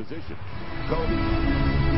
[0.00, 0.36] position.
[0.88, 1.12] Kobe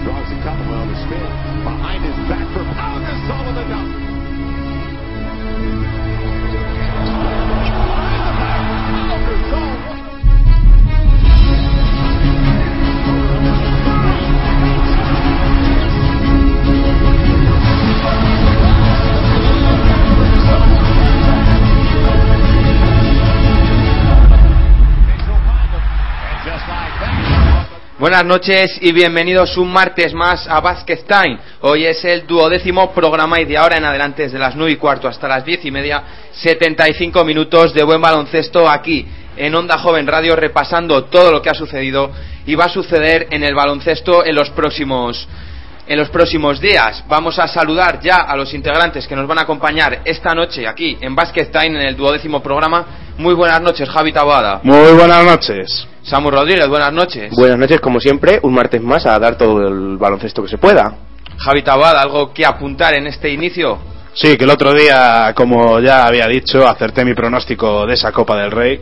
[0.03, 1.23] draws a couple on the spin.
[1.63, 4.12] Behind his back for Pau Gasol
[28.03, 31.39] Buenas noches y bienvenidos un martes más a Basket Time.
[31.61, 35.07] Hoy es el duodécimo programa y de ahora en adelante, desde las 9 y cuarto
[35.07, 36.03] hasta las 10 y media,
[36.33, 41.55] 75 minutos de buen baloncesto aquí en Onda Joven Radio, repasando todo lo que ha
[41.55, 42.11] sucedido
[42.45, 45.29] y va a suceder en el baloncesto en los próximos
[45.87, 47.05] en los próximos días.
[47.09, 50.97] Vamos a saludar ya a los integrantes que nos van a acompañar esta noche aquí
[51.01, 52.87] en Basket Time en el duodécimo programa.
[53.19, 54.61] Muy buenas noches, Javi Taboada.
[54.63, 55.87] Muy buenas noches.
[56.03, 57.33] Samu Rodríguez, buenas noches.
[57.35, 60.97] Buenas noches, como siempre, un martes más a dar todo el baloncesto que se pueda.
[61.39, 63.79] Javi Taboada, ¿algo que apuntar en este inicio?
[64.15, 68.37] Sí, que el otro día, como ya había dicho, acerté mi pronóstico de esa Copa
[68.37, 68.81] del Rey.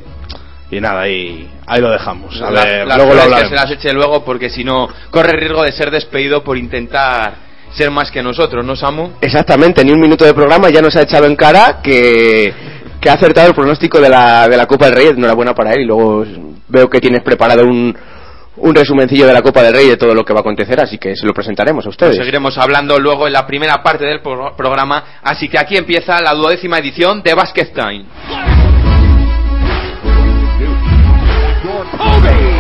[0.71, 2.41] Y nada, ahí, ahí lo dejamos.
[2.41, 4.89] A La- ver, las luego lo flores que se las eche luego porque si no
[5.11, 7.35] corre riesgo de ser despedido por intentar
[7.73, 9.11] ser más que nosotros, ¿no, Samu?
[9.21, 12.53] Exactamente, ni un minuto de programa ya nos ha echado en cara que,
[13.01, 15.07] que ha acertado el pronóstico de la, de la Copa del Rey.
[15.09, 16.25] Enhorabuena para él y luego
[16.69, 17.97] veo que tienes preparado un,
[18.57, 20.99] un resumencillo de la Copa del Rey de todo lo que va a acontecer, así
[20.99, 22.17] que se lo presentaremos a ustedes.
[22.17, 26.33] Seguiremos hablando luego en la primera parte del pro- programa, así que aquí empieza la
[26.35, 28.05] duodécima edición de Basket Time.
[32.01, 32.51] Him.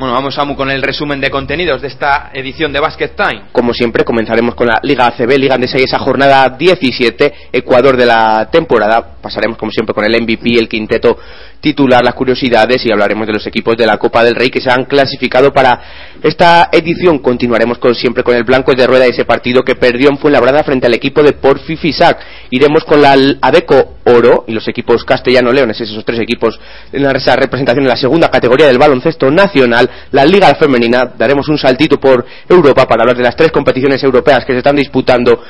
[0.00, 3.42] Bueno, vamos Samu con el resumen de contenidos de esta edición de Basket Time.
[3.52, 8.06] Como siempre, comenzaremos con la Liga ACB, Liga Andesa y esa jornada 17, Ecuador de
[8.06, 9.16] la temporada.
[9.20, 11.18] Pasaremos, como siempre, con el MVP, el quinteto
[11.60, 14.70] titular, las curiosidades y hablaremos de los equipos de la Copa del Rey que se
[14.70, 15.80] han clasificado para
[16.22, 17.18] esta edición.
[17.18, 20.64] Continuaremos, como siempre, con el Blanco de Rueda y ese partido que perdió en Fuenlabrada
[20.64, 22.18] frente al equipo de Porfi Fisac.
[22.50, 26.58] Iremos con la Adeco Oro y los equipos castellano-leones, esos tres equipos
[26.92, 31.12] en esa representación en la segunda categoría del baloncesto nacional, la Liga Femenina.
[31.16, 34.76] Daremos un saltito por Europa para hablar de las tres competiciones europeas que se están
[34.76, 35.42] disputando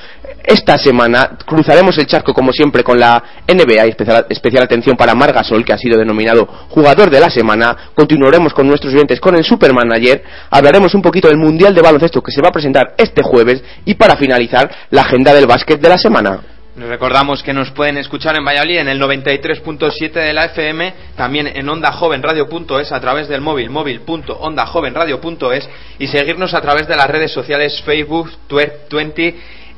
[0.44, 1.36] esta semana.
[1.46, 5.72] Cruzaremos el charco, como siempre, con la NBA y especial, especial atención para Margasol, que
[5.72, 7.76] ha sido denominado jugador de la semana.
[7.94, 10.22] Continuaremos con nuestros oyentes con el Supermanager.
[10.50, 13.62] Hablaremos un poquito del Mundial de Baloncesto que se va a presentar este jueves.
[13.84, 16.40] Y para finalizar, la agenda del básquet de la semana.
[16.76, 21.48] Les recordamos que nos pueden escuchar en Valladolid en el 93.7 de la FM, también
[21.48, 25.68] en ondajovenradio.es a través del móvil móvil.ondajovenradio.es
[25.98, 28.86] y seguirnos a través de las redes sociales Facebook, Twitter,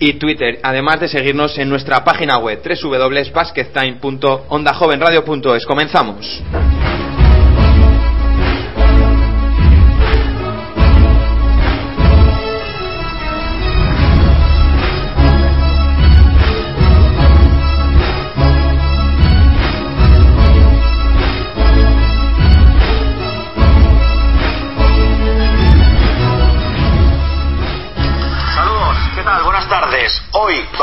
[0.03, 5.65] y Twitter, además de seguirnos en nuestra página web www.baskettime.ondajovenradio.es.
[5.65, 6.43] Comenzamos.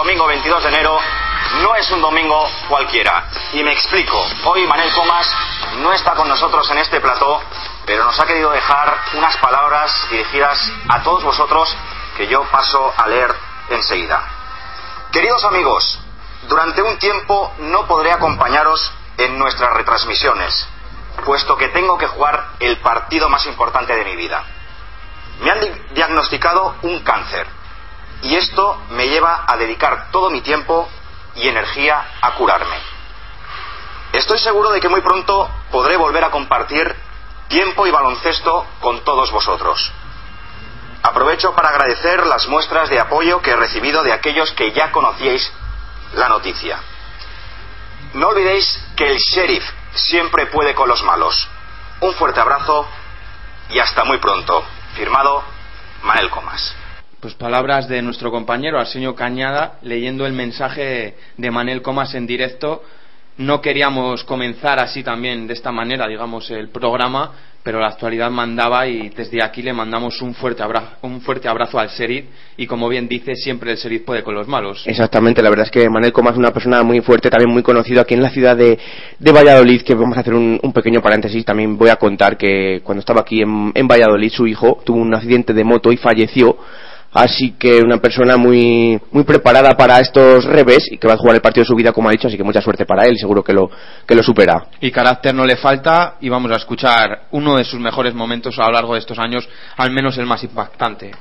[0.09, 0.99] Domingo 22 de enero,
[1.61, 3.25] no es un domingo cualquiera.
[3.53, 4.19] Y me explico.
[4.45, 5.31] Hoy Manel Comas
[5.77, 7.39] no está con nosotros en este plató,
[7.85, 11.75] pero nos ha querido dejar unas palabras dirigidas a todos vosotros
[12.17, 13.35] que yo paso a leer
[13.69, 14.23] enseguida.
[15.11, 15.99] Queridos amigos,
[16.47, 20.67] durante un tiempo no podré acompañaros en nuestras retransmisiones,
[21.23, 24.43] puesto que tengo que jugar el partido más importante de mi vida.
[25.41, 27.58] Me han di- diagnosticado un cáncer
[28.22, 30.90] y esto me lleva a dedicar todo mi tiempo
[31.35, 32.75] y energía a curarme.
[34.13, 36.96] Estoy seguro de que muy pronto podré volver a compartir
[37.47, 39.91] tiempo y baloncesto con todos vosotros.
[41.04, 45.51] Aprovecho para agradecer las muestras de apoyo que he recibido de aquellos que ya conocíais
[46.13, 46.80] la noticia.
[48.13, 49.63] No olvidéis que el sheriff
[49.94, 51.48] siempre puede con los malos.
[52.01, 52.88] Un fuerte abrazo
[53.69, 54.65] y hasta muy pronto.
[54.95, 55.44] Firmado
[56.04, 56.75] Mael Comas.
[57.19, 62.81] Pues palabras de nuestro compañero Arsenio Cañada leyendo el mensaje de Manel Comas en directo.
[63.38, 67.31] No queríamos comenzar así también, de esta manera, digamos, el programa,
[67.62, 71.77] pero la actualidad mandaba y desde aquí le mandamos un fuerte abrazo, un fuerte abrazo
[71.77, 72.24] al Serid
[72.56, 74.83] y como bien dice, siempre el Serid puede con los malos.
[74.88, 78.00] Exactamente, la verdad es que Manuel Comas es una persona muy fuerte, también muy conocido
[78.00, 78.80] aquí en la ciudad de,
[79.19, 83.22] Valladolid, que vamos a hacer un, pequeño paréntesis, también voy a contar que cuando estaba
[83.22, 86.57] aquí en Valladolid su hijo tuvo un accidente de moto y falleció
[87.11, 91.35] Así que una persona muy, muy preparada para estos revés y que va a jugar
[91.35, 93.17] el partido de su vida, como ha dicho, así que mucha suerte para él y
[93.17, 93.69] seguro que lo,
[94.06, 94.67] que lo supera.
[94.79, 98.67] Y carácter no le falta y vamos a escuchar uno de sus mejores momentos a
[98.67, 99.47] lo largo de estos años,
[99.77, 101.11] al menos el más impactante.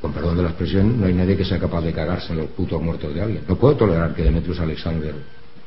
[0.00, 2.50] Con perdón de la expresión, no hay nadie que sea capaz de cagarse en los
[2.50, 3.44] putos muertos de alguien.
[3.48, 5.14] No puedo tolerar que Demetrius Alexander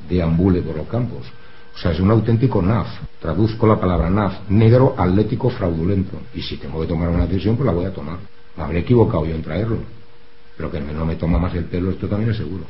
[0.09, 1.25] deambule por los campos.
[1.73, 2.87] O sea, es un auténtico NAF.
[3.19, 6.17] Traduzco la palabra NAF, negro atlético fraudulento.
[6.33, 8.17] Y si tengo que tomar una decisión, pues la voy a tomar.
[8.57, 9.79] Me habré equivocado yo en traerlo.
[10.57, 12.65] Pero que no me toma más el pelo, esto también es seguro.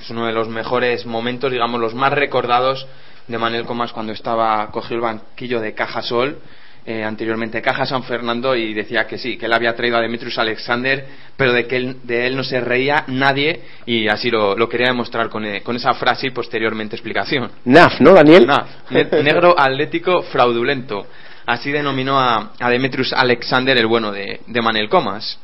[0.00, 2.86] Es uno de los mejores momentos, digamos, los más recordados
[3.28, 6.38] de Manuel Comas cuando estaba cogido el banquillo de Cajasol,
[6.86, 10.38] eh, anteriormente Caja San Fernando, y decía que sí, que él había traído a Demetrius
[10.38, 11.04] Alexander,
[11.36, 14.86] pero de que él, de él no se reía nadie, y así lo, lo quería
[14.86, 17.50] demostrar con, eh, con, esa frase y posteriormente explicación.
[17.66, 18.46] NAF, ¿no, Daniel?
[18.46, 18.90] NAF,
[19.22, 21.06] negro atlético fraudulento.
[21.48, 25.38] Así denominó a, a Demetrius Alexander el bueno de, de Manel Comas.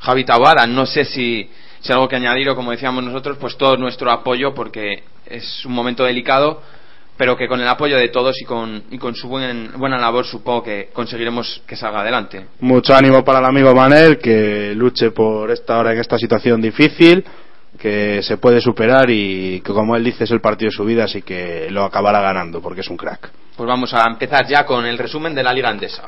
[0.00, 1.48] Javi Tabada, no sé si,
[1.78, 5.72] si algo que añadir o como decíamos nosotros, pues todo nuestro apoyo porque es un
[5.72, 6.60] momento delicado,
[7.16, 10.26] pero que con el apoyo de todos y con, y con su buen, buena labor
[10.26, 12.46] supongo que conseguiremos que salga adelante.
[12.58, 17.24] Mucho ánimo para el amigo Manel, que luche por esta hora en esta situación difícil,
[17.86, 21.04] que se puede superar y que como él dice es el partido de su vida,
[21.04, 23.30] así que lo acabará ganando porque es un crack.
[23.56, 26.02] Pues vamos a empezar ya con el resumen de la Liga Andesa.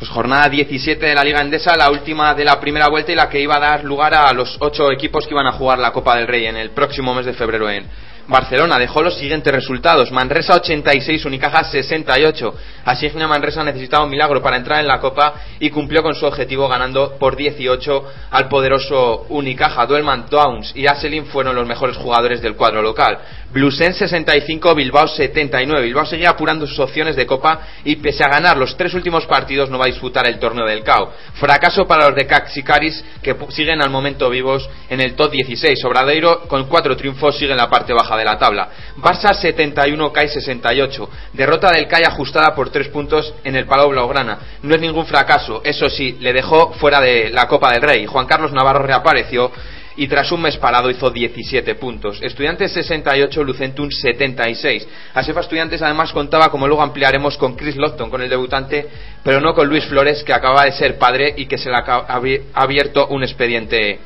[0.00, 3.28] Pues jornada 17 de la Liga Endesa, la última de la primera vuelta y la
[3.28, 6.16] que iba a dar lugar a los ocho equipos que iban a jugar la Copa
[6.16, 7.86] del Rey en el próximo mes de febrero en
[8.28, 8.78] Barcelona.
[8.78, 12.54] Dejó los siguientes resultados: Manresa 86, Unicaja 68.
[12.84, 16.68] Asigna Manresa necesitaba un milagro para entrar en la Copa y cumplió con su objetivo
[16.68, 19.86] ganando por 18 al poderoso Unicaja.
[19.86, 23.18] Duelman Downs y Aselin fueron los mejores jugadores del cuadro local.
[23.52, 25.84] Blusen 65, Bilbao 79.
[25.84, 29.68] Bilbao seguía apurando sus opciones de Copa y pese a ganar los tres últimos partidos
[29.68, 31.12] no va a disputar el torneo del CAO.
[31.34, 35.84] Fracaso para los de Caxicaris que siguen al momento vivos en el top 16.
[35.84, 38.68] Obradeiro con cuatro triunfos sigue en la parte baja de la tabla.
[38.96, 41.10] Barça 71, CAI 68.
[41.32, 44.38] Derrota del CAI ajustada por tres puntos en el Palau Blaugrana.
[44.62, 48.06] No es ningún fracaso, eso sí, le dejó fuera de la Copa del Rey.
[48.06, 49.50] Juan Carlos Navarro reapareció
[49.96, 52.20] y tras un mes parado hizo 17 puntos.
[52.22, 54.88] Estudiantes 68, Lucentum 76.
[55.14, 58.86] Asefa Estudiantes además contaba, como luego ampliaremos, con Chris Lofton, con el debutante,
[59.22, 62.20] pero no con Luis Flores, que acaba de ser padre y que se le ha
[62.54, 64.00] abierto un expediente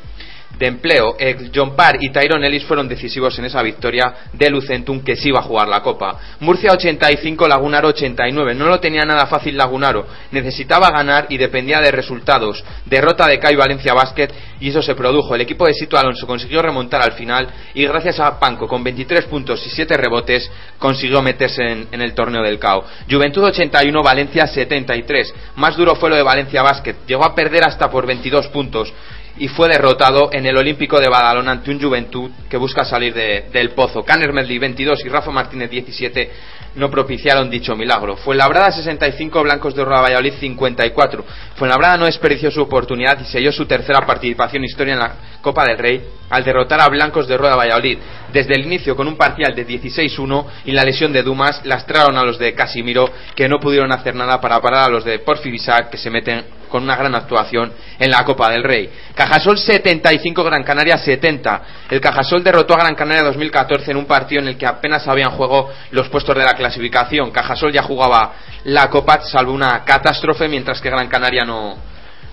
[0.58, 1.16] de empleo.
[1.54, 5.40] John Parr y Tyrone Ellis fueron decisivos en esa victoria de Lucentum que sí iba
[5.40, 6.19] a jugar la Copa.
[6.40, 8.54] Murcia 85, Lagunaro 89.
[8.54, 10.06] No lo tenía nada fácil Lagunaro.
[10.31, 12.64] Necesitaba ganar y dependía de resultados.
[12.87, 14.28] Derrota de CAI Valencia Basket
[14.60, 15.34] y eso se produjo.
[15.34, 19.26] El equipo de Sito Alonso consiguió remontar al final y gracias a Panco con 23
[19.26, 22.84] puntos y 7 rebotes consiguió meterse en, en el torneo del CAO.
[23.10, 25.34] Juventud 81, Valencia 73.
[25.56, 26.94] Más duro fue lo de Valencia Basket.
[27.06, 28.92] Llegó a perder hasta por 22 puntos
[29.38, 33.46] y fue derrotado en el Olímpico de Badalona ante un Juventud que busca salir de,
[33.52, 34.02] del pozo.
[34.02, 36.30] Canner Medley 22 y Rafa Martínez 17
[36.76, 38.16] no propiciaron dicho milagro.
[38.16, 41.24] Fuenlabrada 65, Blancos de Roda Valladolid 54.
[41.56, 45.78] Fuenlabrada no desperdició su oportunidad y selló su tercera participación historia en la Copa del
[45.78, 47.98] Rey al derrotar a Blancos de Rueda Valladolid.
[48.32, 52.25] Desde el inicio con un parcial de 16-1 y la lesión de Dumas lastraron a
[52.25, 55.99] los de Casimiro que no pudieron hacer nada para parar a los de Porfibisac que
[55.99, 56.44] se meten
[56.76, 58.90] con una gran actuación en la Copa del Rey.
[59.14, 61.62] Cajasol 75, Gran Canaria 70.
[61.88, 65.30] El Cajasol derrotó a Gran Canaria 2014 en un partido en el que apenas habían
[65.30, 67.30] juego los puestos de la clasificación.
[67.30, 71.78] Cajasol ya jugaba la Copa salvo una catástrofe mientras que Gran Canaria no,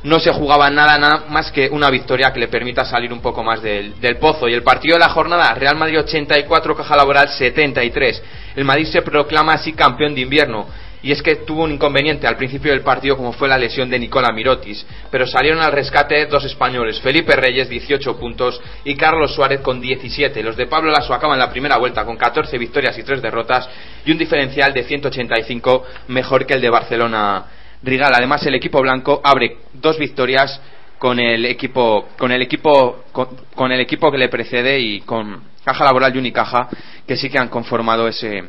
[0.04, 3.46] no se jugaba nada, nada más que una victoria que le permita salir un poco
[3.46, 4.50] más del, del, pozo.
[4.50, 8.22] Y el partido de la jornada, Real Madrid 84, Caja Laboral 73.
[8.58, 10.68] El Madrid se proclama así campeón de invierno.
[11.04, 14.00] Y es que tuvo un inconveniente al principio del partido como fue la lesión de
[14.00, 19.60] Nicola Mirotis, pero salieron al rescate dos españoles, Felipe Reyes 18 puntos y Carlos Suárez
[19.60, 20.42] con 17.
[20.42, 23.70] Los de Pablo Lasso acaban la primera vuelta con 14 victorias y 3 derrotas
[24.06, 27.48] y un diferencial de 185 mejor que el de Barcelona
[27.84, 28.14] Rigal.
[28.16, 30.62] Además, el equipo blanco abre dos victorias
[30.98, 35.44] con el equipo con el equipo con, con, el equipo que le precede y con
[35.66, 36.70] Caja Laboral y Unicaja
[37.06, 38.46] que sí que han conformado ese,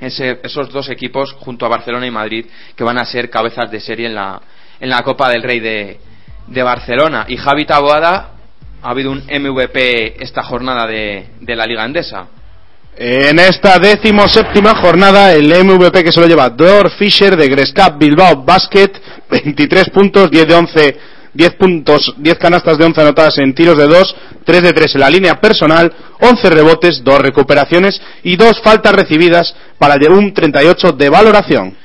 [0.00, 2.46] ese, esos dos equipos junto a Barcelona y Madrid
[2.76, 4.40] que van a ser cabezas de serie en la
[4.80, 5.98] en la Copa del Rey de,
[6.46, 7.26] de Barcelona.
[7.28, 8.30] Y Javi Taboada
[8.82, 12.26] ha habido un MVP esta jornada de, de la Liga Andesa.
[12.96, 17.98] En esta décimo séptima jornada, el MVP que se lo lleva Dor Fischer de Grescap
[17.98, 18.92] Bilbao Basket,
[19.28, 20.98] 23 puntos, 10 de 11
[21.34, 25.00] 10 puntos, 10 canastas de 11 anotadas en tiros de 2, 3 de 3 en
[25.00, 31.08] la línea personal, 11 rebotes, 2 recuperaciones y 2 faltas recibidas para un 38 de
[31.08, 31.76] valoración.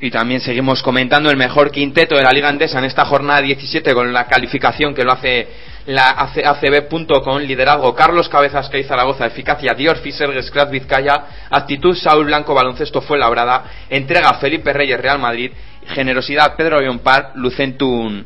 [0.00, 3.94] Y también seguimos comentando el mejor quinteto de la Liga Andesa en esta jornada 17
[3.94, 5.48] con la calificación que lo hace
[5.86, 12.54] la ACB.com, liderazgo Carlos Cabezas Cay Zaragoza, eficacia Dior Fischer Gescrat Vizcaya, actitud Saúl Blanco
[12.54, 15.52] Baloncesto fue labrada, entrega Felipe Reyes Real Madrid,
[15.88, 18.24] generosidad Pedro Par, Lucentum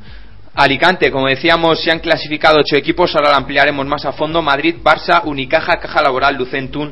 [0.59, 4.75] Alicante, como decíamos, se han clasificado ocho equipos, ahora lo ampliaremos más a fondo, Madrid,
[4.83, 6.91] Barça, Unicaja, Caja Laboral, Lucentum,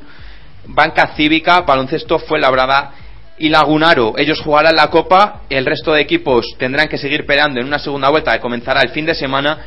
[0.67, 2.93] Banca Cívica, Baloncesto fue labrada
[3.39, 4.15] y Lagunaro.
[4.19, 8.09] Ellos jugarán la Copa, el resto de equipos tendrán que seguir peleando en una segunda
[8.09, 9.59] vuelta que comenzará el fin de semana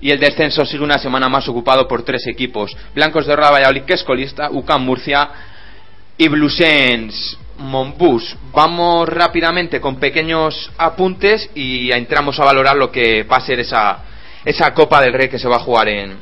[0.00, 2.76] y el descenso sigue una semana más ocupado por tres equipos.
[2.92, 5.28] Blancos de Roda Valladolid, que es colista, UCAM Murcia
[6.18, 8.36] y Blusens Monbus.
[8.52, 13.98] Vamos rápidamente con pequeños apuntes y entramos a valorar lo que va a ser esa,
[14.44, 16.16] esa Copa del Rey que se va a jugar en,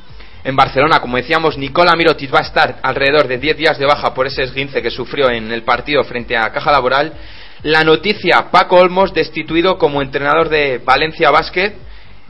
[0.44, 1.00] en Barcelona.
[1.00, 4.42] Como decíamos, Nicola Mirotic va a estar alrededor de 10 días de baja por ese
[4.42, 7.12] esguince que sufrió en el partido frente a Caja Laboral.
[7.62, 11.74] La noticia, Paco Olmos destituido como entrenador de Valencia Basket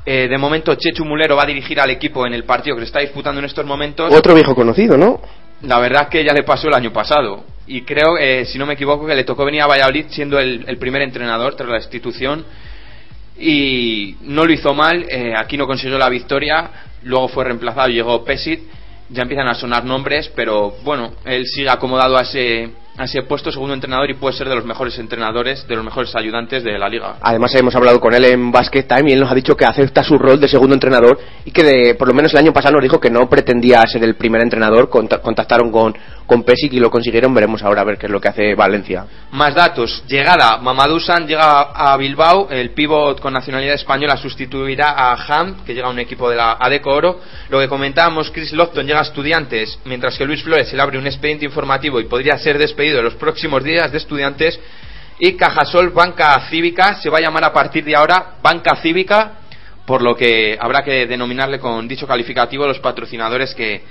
[0.05, 2.87] eh, de momento, Chechu Mulero va a dirigir al equipo en el partido que se
[2.87, 4.13] está disputando en estos momentos.
[4.13, 5.21] Otro viejo conocido, ¿no?
[5.63, 7.45] La verdad es que ya le pasó el año pasado.
[7.67, 10.77] Y creo, eh, si no me equivoco, que le tocó venir a Valladolid siendo el,
[10.79, 12.45] primer entrenador tras la institución.
[13.39, 15.07] Y no lo hizo mal.
[15.09, 16.71] Eh, aquí no consiguió la victoria.
[17.05, 18.61] Luego fue reemplazado y llegó Pesit.
[19.09, 23.73] Ya empiezan a sonar nombres, pero bueno, él sigue acomodado a ese, Ha puesto segundo
[23.73, 27.17] entrenador y puede ser de los mejores entrenadores, de los mejores ayudantes de la liga.
[27.23, 30.05] Además hemos hablado con él en Basket Time y él nos ha dicho que acepta
[30.05, 32.83] su rol de segundo entrenador y que de, por lo menos el año pasado nos
[32.83, 34.91] dijo que no pretendía ser el primer entrenador.
[34.91, 35.97] Contactaron con,
[36.27, 37.33] con Pesic y lo consiguieron.
[37.33, 39.07] Veremos ahora a ver qué es lo que hace Valencia.
[39.31, 40.05] Más datos.
[40.07, 40.59] Llegada.
[40.59, 42.51] Mamadou San llega a Bilbao.
[42.51, 46.59] El pívot con nacionalidad española sustituirá a Ham, que llega a un equipo de la
[46.61, 47.21] ADECO Oro.
[47.49, 50.99] Lo que comentábamos, Chris Lofton llega a Estudiantes, mientras que Luis Flores se le abre
[50.99, 54.59] un expediente informativo y podría ser despedido en los próximos días de Estudiantes.
[55.19, 59.33] Y Cajasol Banca Cívica se va a llamar a partir de ahora Banca Cívica,
[59.87, 63.83] por lo que habrá que denominarle con dicho calificativo los patrocinadores que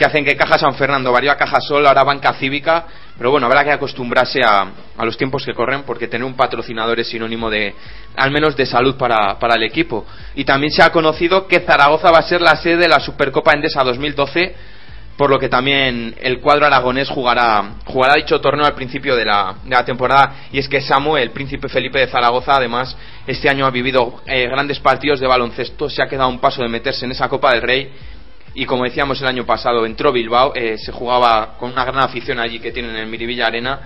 [0.00, 2.86] que hacen que Caja San Fernando varía a Caja Sol, ahora Banca Cívica,
[3.18, 4.66] pero bueno, habrá que acostumbrarse a,
[4.96, 7.74] a, los tiempos que corren porque tener un patrocinador es sinónimo de,
[8.16, 10.06] al menos de salud para, para, el equipo.
[10.34, 13.52] Y también se ha conocido que Zaragoza va a ser la sede de la Supercopa
[13.52, 14.54] Endesa 2012,
[15.20, 19.54] por lo que también el cuadro aragonés jugará, jugará dicho torneo al principio de la,
[19.62, 20.46] de la temporada.
[20.50, 22.96] Y es que Samuel, el príncipe Felipe de Zaragoza, además,
[23.26, 26.70] este año ha vivido eh, grandes partidos de baloncesto, se ha quedado un paso de
[26.70, 27.92] meterse en esa Copa del Rey
[28.54, 32.40] y como decíamos el año pasado entró Bilbao eh, se jugaba con una gran afición
[32.40, 33.78] allí que tienen en el Miribilla Arena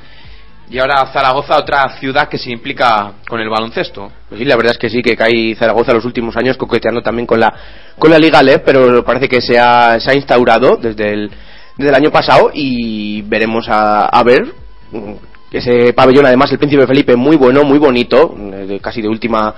[0.71, 4.11] y ahora Zaragoza otra ciudad que se implica con el baloncesto.
[4.29, 7.27] Pues sí la verdad es que sí que cae Zaragoza los últimos años coqueteando también
[7.27, 7.53] con la
[7.99, 11.31] con la Liga LEP pero parece que se ha, se ha instaurado desde el
[11.77, 14.43] desde el año pasado y veremos a, a ver
[14.91, 15.13] mm,
[15.53, 18.35] ese pabellón además el Príncipe Felipe muy bueno muy bonito
[18.81, 19.55] casi de última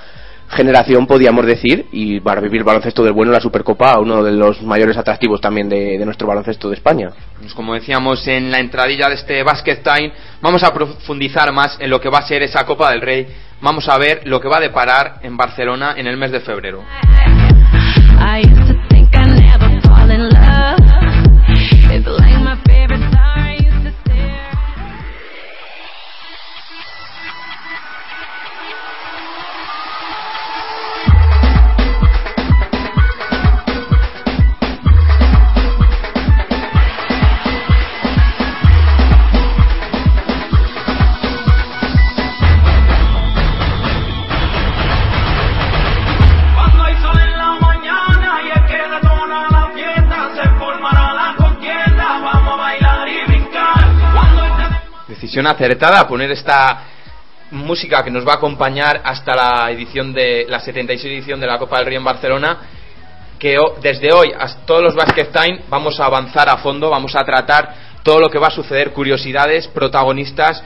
[0.49, 4.97] generación, podíamos decir, y para vivir baloncesto del bueno, la Supercopa, uno de los mayores
[4.97, 7.11] atractivos también de, nuestro baloncesto de España.
[7.41, 11.91] Pues como decíamos en la entradilla de este Basket Time, vamos a profundizar más en
[11.91, 13.27] lo que va a ser esa Copa del Rey.
[13.61, 16.85] Vamos a ver lo que va a deparar en Barcelona en el mes de febrero.
[55.47, 56.85] Acertada poner esta
[57.51, 61.59] música que nos va a acompañar hasta la edición de la 76 edición de la
[61.59, 62.59] Copa del Río en Barcelona
[63.39, 67.25] que desde hoy hasta todos los Basket Time vamos a avanzar a fondo, vamos a
[67.25, 70.63] tratar todo lo que va a suceder, curiosidades, protagonistas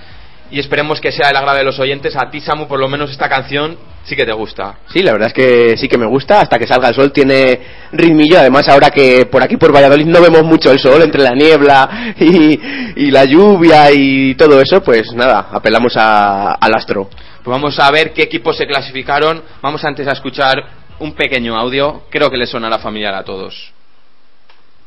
[0.50, 2.16] y esperemos que sea el agrado de los oyentes.
[2.16, 3.76] A ti, Samu, por lo menos esta canción
[4.10, 4.74] sí que te gusta.
[4.92, 6.40] Sí, la verdad es que sí que me gusta.
[6.40, 7.60] Hasta que salga el sol tiene
[7.92, 8.40] ritmillo.
[8.40, 12.14] Además, ahora que por aquí, por Valladolid, no vemos mucho el sol entre la niebla
[12.18, 17.08] y, la lluvia y todo eso, pues nada, apelamos al astro.
[17.08, 19.42] Pues vamos a ver qué equipos se clasificaron.
[19.62, 20.56] Vamos antes a escuchar
[20.98, 22.02] un pequeño audio.
[22.10, 23.72] Creo que le sonará familiar a todos.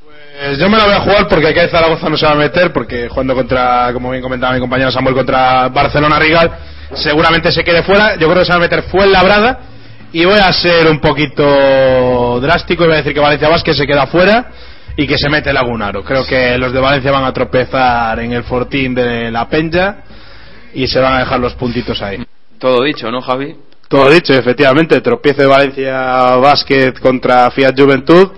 [0.04, 2.74] Pues yo me la voy a jugar porque aquí Zaragoza no se va a meter,
[2.74, 6.52] porque jugando contra, como bien comentaba mi compañero Samuel, contra Barcelona Rigal,
[6.96, 8.16] seguramente se quede fuera.
[8.16, 9.60] Yo creo que se va a meter Fuenlabrada
[10.12, 13.86] Y voy a ser un poquito drástico y voy a decir que Valencia Vázquez se
[13.86, 14.52] queda fuera
[14.96, 16.04] y que se mete Lagunaro.
[16.04, 20.04] Creo que los de Valencia van a tropezar en el fortín de la Peña
[20.74, 22.24] y se van a dejar los puntitos ahí.
[22.60, 23.56] Todo dicho, ¿no, Javi?
[23.88, 28.32] Todo dicho, efectivamente, tropiezo de Valencia Basket contra Fiat Juventud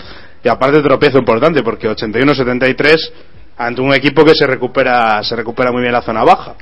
[0.44, 3.12] y aparte tropiezo importante porque 81-73
[3.58, 6.56] ante un equipo que se recupera se recupera muy bien la zona baja.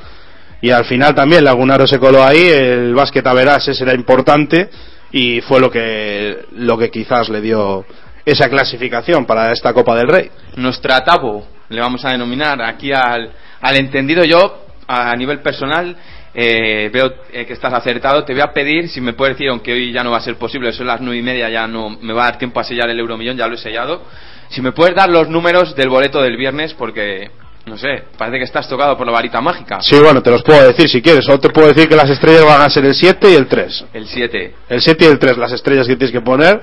[0.63, 4.69] Y al final también Lagunaro se coló ahí, el básquet a verás ese era importante
[5.11, 7.85] y fue lo que lo que quizás le dio
[8.23, 10.31] esa clasificación para esta Copa del Rey.
[10.55, 15.97] Nuestra tabo, le vamos a denominar aquí al, al entendido yo, a nivel personal,
[16.33, 18.23] eh, veo eh, que estás acertado.
[18.23, 20.37] Te voy a pedir, si me puedes decir, aunque hoy ya no va a ser
[20.37, 22.89] posible, son las nueve y media, ya no me va a dar tiempo a sellar
[22.89, 24.03] el euromillón, ya lo he sellado.
[24.47, 27.31] Si me puedes dar los números del boleto del viernes, porque
[27.65, 29.81] no sé, parece que estás tocado por la varita mágica.
[29.81, 31.27] Sí, bueno, te los puedo decir si quieres.
[31.29, 33.85] O te puedo decir que las estrellas van a ser el 7 y el 3.
[33.93, 34.55] El 7.
[34.69, 36.59] El 7 y el 3, las estrellas que tienes que poner.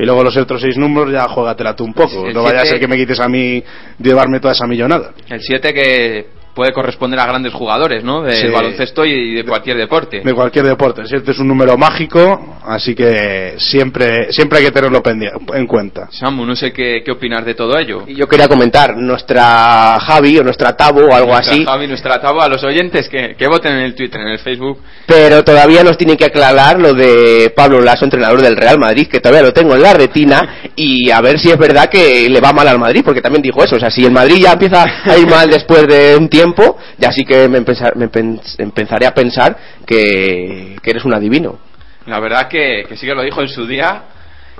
[0.00, 2.30] Y luego los otros seis números ya juégatela tú un poco.
[2.32, 3.62] No vaya a siete- ser que me quites a mí
[3.98, 5.10] llevarme toda esa millonada.
[5.28, 6.26] El 7 que
[6.58, 8.22] puede corresponder a grandes jugadores, ¿no?
[8.22, 8.48] Del Sí.
[8.48, 10.22] baloncesto y de cualquier deporte.
[10.24, 11.02] De cualquier deporte.
[11.02, 15.00] El 7 es un número mágico, así que siempre, siempre hay que tenerlo
[15.54, 16.08] en cuenta.
[16.10, 18.04] Samu, no sé qué, qué opinas de todo ello.
[18.08, 22.42] Yo quería comentar, nuestra Javi o nuestra Tabo o algo Nuestra así, Javi, nuestra tabo,
[22.42, 24.78] a los oyentes que, que voten en el Twitter, en el Facebook.
[25.06, 29.20] pero todavía nos tiene que aclarar lo de Pablo Lasso, entrenador del Real Madrid, que
[29.20, 32.52] todavía lo tengo en la retina, y a ver si es verdad que le va
[32.52, 35.16] mal al Madrid, porque también dijo eso, o sea, si el Madrid ya empieza a
[35.16, 36.47] ir mal después de un tiempo,
[36.98, 41.58] ya sí que me, empezaré a pensar que, eres un adivino.
[42.06, 44.02] La verdad que, sí que lo dijo en su día,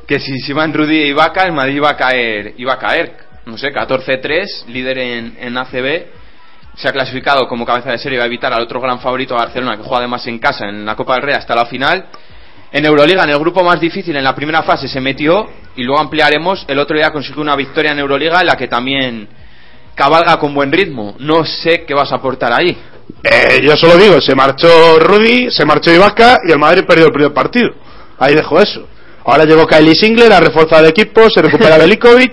[0.06, 3.16] que si se iban Rudy y Ibaka, el Madrid iba a caer, iba a caer,
[3.46, 6.06] no sé, 14-3, líder en, en ACB,
[6.78, 9.76] se ha clasificado como cabeza de serie, va a evitar al otro gran favorito Barcelona,
[9.76, 12.06] que juega además en casa en la Copa del Rey hasta la final.
[12.70, 16.00] En Euroliga, en el grupo más difícil, en la primera fase se metió y luego
[16.00, 16.64] ampliaremos.
[16.68, 19.26] El otro día consiguió una victoria en Euroliga en la que también
[19.98, 21.16] cabalga con buen ritmo.
[21.18, 22.78] No sé qué vas a aportar ahí.
[23.24, 27.12] Eh, yo solo digo, se marchó Rudy, se marchó Ibaka y el Madrid perdió el
[27.12, 27.70] primer partido.
[28.16, 28.86] Ahí dejo eso.
[29.24, 32.32] Ahora llegó Kylie Singler a reforzar el equipo, se recupera Velikovic.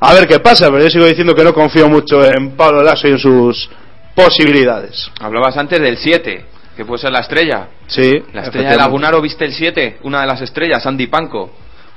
[0.00, 3.08] A ver qué pasa, pero yo sigo diciendo que no confío mucho en Pablo Lasso
[3.08, 3.68] y en sus
[4.14, 5.10] posibilidades.
[5.20, 6.44] Hablabas antes del 7,
[6.76, 7.68] que puede ser la estrella.
[7.86, 8.76] Sí, La estrella de.
[8.76, 10.00] Lagunaro, ¿viste el 7?
[10.02, 11.50] Una de las estrellas, Andy Panko.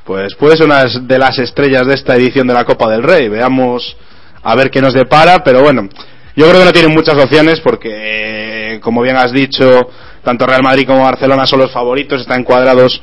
[0.05, 3.27] Pues puede ser una de las estrellas de esta edición de la Copa del Rey.
[3.29, 3.95] Veamos
[4.43, 5.87] a ver qué nos depara, pero bueno,
[6.35, 9.89] yo creo que no tienen muchas opciones porque, como bien has dicho,
[10.23, 13.01] tanto Real Madrid como Barcelona son los favoritos, están encuadrados,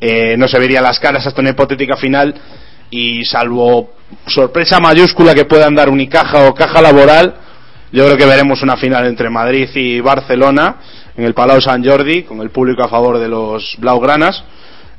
[0.00, 2.34] eh, no se verían las caras hasta una hipotética final
[2.90, 3.94] y salvo
[4.26, 7.34] sorpresa mayúscula que puedan dar Unicaja o Caja Laboral,
[7.92, 10.76] yo creo que veremos una final entre Madrid y Barcelona
[11.16, 14.44] en el Palau Sant Jordi, con el público a favor de los Blaugranas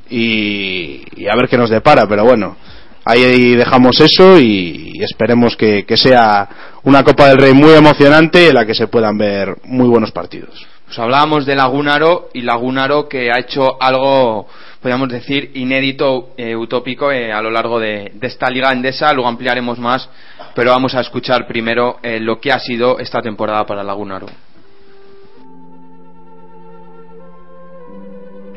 [0.10, 2.58] y, y a ver qué nos depara, pero bueno,
[3.06, 6.48] ahí dejamos eso y, esperemos que, sea
[6.84, 10.68] una Copa del Rey muy emocionante en la que se puedan ver muy buenos partidos.
[10.86, 14.48] Pues hablábamos de Lagunaro y Lagunaro que ha hecho algo,
[14.82, 19.14] podríamos decir, inédito, eh, utópico eh, a lo largo de, de esta liga endesa.
[19.14, 20.10] Luego ampliaremos más,
[20.54, 24.28] pero vamos a escuchar primero eh, lo que ha sido esta temporada para Lagunaro.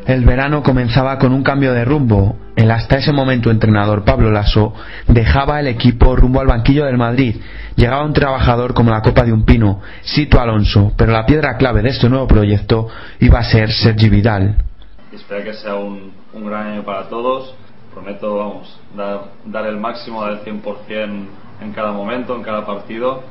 [0.07, 2.37] El verano comenzaba con un cambio de rumbo.
[2.57, 4.75] El hasta ese momento entrenador Pablo Lasso
[5.09, 7.37] dejaba el equipo rumbo al banquillo del Madrid.
[7.77, 11.81] Llegaba un trabajador como la copa de un pino, Sito Alonso, pero la piedra clave
[11.81, 12.89] de este nuevo proyecto
[13.21, 14.57] iba a ser Sergi Vidal.
[15.11, 17.55] espero que sea un, gran año para todos.
[17.95, 21.27] Prometo, vamos, dar, dar el máximo del 100%
[21.63, 23.23] en cada momento, en cada partido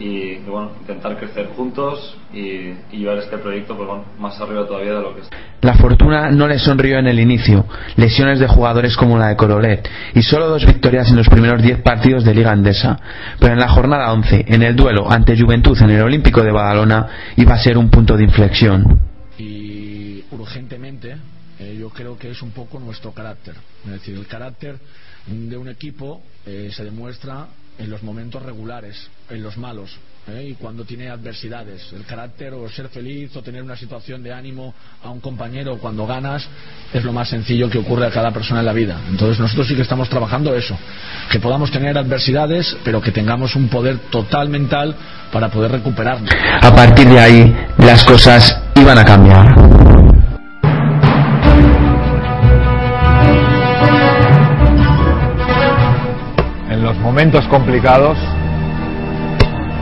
[0.00, 4.66] y, y, bueno, intentar crecer juntos y, y llevar este proyecto pues, bueno, más arriba
[4.66, 5.36] todavía de lo que está.
[5.60, 9.88] La fortuna no le sonrió en el inicio, lesiones de jugadores como la de Corolet
[10.14, 12.98] y solo dos victorias en los primeros 10 partidos de Liga Andesa.
[13.38, 17.06] Pero en la jornada 11, en el duelo ante Juventud en el Olímpico de Badalona,
[17.36, 19.00] iba a ser un punto de inflexión.
[19.38, 21.16] y urgentemente
[21.60, 23.54] eh, yo creo que es un poco nuestro carácter.
[23.84, 24.78] Es decir, el carácter
[25.26, 27.48] de un equipo eh, se demuestra
[27.80, 29.90] en los momentos regulares, en los malos,
[30.28, 30.48] ¿eh?
[30.50, 31.92] y cuando tiene adversidades.
[31.94, 36.06] El carácter o ser feliz o tener una situación de ánimo a un compañero cuando
[36.06, 36.46] ganas
[36.92, 39.00] es lo más sencillo que ocurre a cada persona en la vida.
[39.08, 40.76] Entonces nosotros sí que estamos trabajando eso,
[41.30, 44.94] que podamos tener adversidades, pero que tengamos un poder total mental
[45.32, 46.30] para poder recuperarnos.
[46.60, 49.89] A partir de ahí, las cosas iban a cambiar.
[57.10, 58.16] Momentos complicados,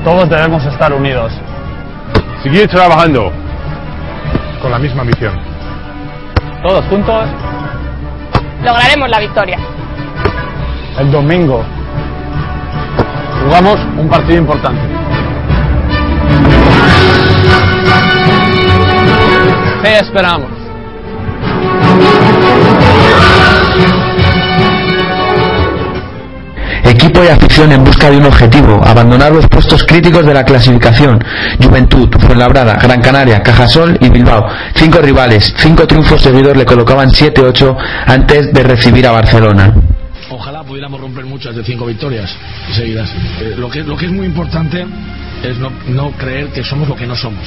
[0.02, 1.30] todos debemos estar unidos.
[2.42, 3.30] Seguir trabajando
[4.62, 5.34] con la misma misión.
[6.62, 7.28] todos juntos,
[8.64, 9.58] lograremos la victoria.
[10.98, 11.62] el domingo
[13.44, 14.80] jugamos un partido importante.
[19.82, 20.48] ¿Qué esperamos?
[27.08, 31.18] Equipo afición en busca de un objetivo, abandonar los puestos críticos de la clasificación.
[31.58, 34.46] Juventud, Fuenlabrada, Gran Canaria, Cajasol y Bilbao.
[34.74, 37.76] Cinco rivales, cinco triunfos seguidos le colocaban 7-8
[38.08, 39.72] antes de recibir a Barcelona.
[40.28, 42.30] Ojalá pudiéramos romper muchas de cinco victorias
[42.74, 43.08] seguidas.
[43.40, 44.84] Eh, lo, que, lo que es muy importante
[45.42, 47.46] es no, no creer que somos lo que no somos.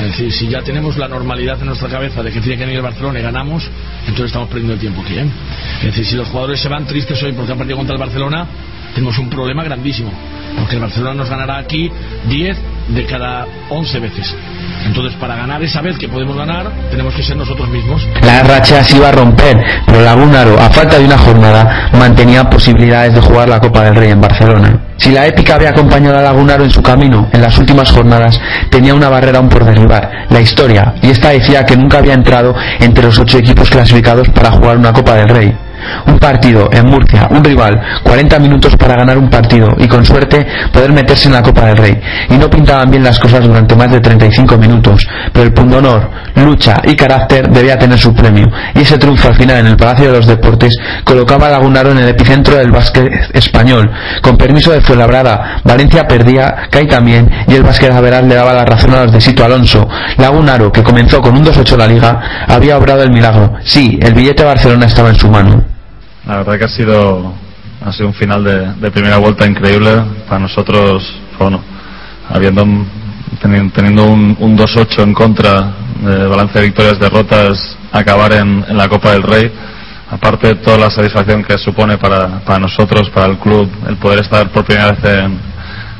[0.00, 2.76] Es decir, si ya tenemos la normalidad en nuestra cabeza de que tiene que venir
[2.76, 3.68] el Barcelona y ganamos,
[4.00, 5.18] entonces estamos perdiendo el tiempo aquí.
[5.18, 5.26] ¿eh?
[5.80, 8.46] Es decir, si los jugadores se van tristes hoy porque han perdido contra el Barcelona,
[8.94, 10.10] tenemos un problema grandísimo.
[10.58, 11.90] Porque el Barcelona nos ganará aquí
[12.28, 12.56] 10
[12.88, 14.36] de cada 11 veces.
[14.86, 18.06] Entonces, para ganar esa vez que podemos ganar, tenemos que ser nosotros mismos.
[18.22, 23.14] La racha se iba a romper, pero Lagunaro, a falta de una jornada, mantenía posibilidades
[23.14, 24.78] de jugar la Copa del Rey en Barcelona.
[24.96, 28.38] Si la épica había acompañado a Lagunaro en su camino en las últimas jornadas,
[28.70, 32.54] tenía una barrera aún por derribar, la historia, y esta decía que nunca había entrado
[32.78, 35.56] entre los ocho equipos clasificados para jugar una Copa del Rey.
[36.06, 40.46] Un partido en Murcia, un rival, 40 minutos para ganar un partido y con suerte
[40.72, 42.00] poder meterse en la Copa del Rey.
[42.30, 46.74] Y no pintaban bien las cosas durante más de 35 minutos, pero el pundonor, lucha
[46.84, 48.48] y carácter debía tener su premio.
[48.74, 51.98] Y ese triunfo al final en el Palacio de los Deportes colocaba a Lagunaro en
[51.98, 53.90] el epicentro del básquet español.
[54.22, 58.64] Con permiso de Fuenlabrada, Valencia perdía, Cai también, y el básquet Averal le daba la
[58.64, 59.88] razón a los de Sito Alonso.
[60.18, 63.54] Lagunaro, que comenzó con un 2-8 la liga, había obrado el milagro.
[63.64, 65.73] Sí, el billete de Barcelona estaba en su mano.
[66.26, 67.32] La verdad que ha sido,
[67.84, 70.02] ha sido un final de, primera vuelta increíble.
[70.28, 71.02] Para nosotros,
[71.38, 71.60] bueno,
[72.30, 72.64] habiendo
[73.42, 78.76] teni- teniendo un, un 2-8 en contra de balance de victorias derrotas, acabar en, en
[78.76, 79.50] la Copa del Rey,
[80.10, 84.20] aparte de toda la satisfacción que supone para, para nosotros, para el club, el poder
[84.20, 85.38] estar por primera vez en,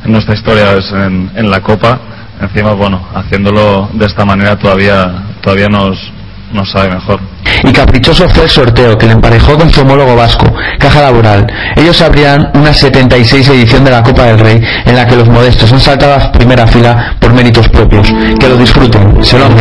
[0.04, 0.72] en nuestra historia
[1.06, 2.00] en, en la Copa,
[2.40, 5.98] encima, bueno, haciéndolo de esta manera todavía, todavía nos,
[6.54, 7.20] nos sabe mejor.
[7.64, 10.46] Y caprichoso fue el sorteo que le emparejó con su homólogo vasco,
[10.78, 11.46] Caja Laboral.
[11.76, 15.70] Ellos abrían una 76 edición de la Copa del Rey en la que los modestos
[15.72, 18.10] han saltado a primera fila por méritos propios.
[18.38, 19.54] Que lo disfruten, se lo han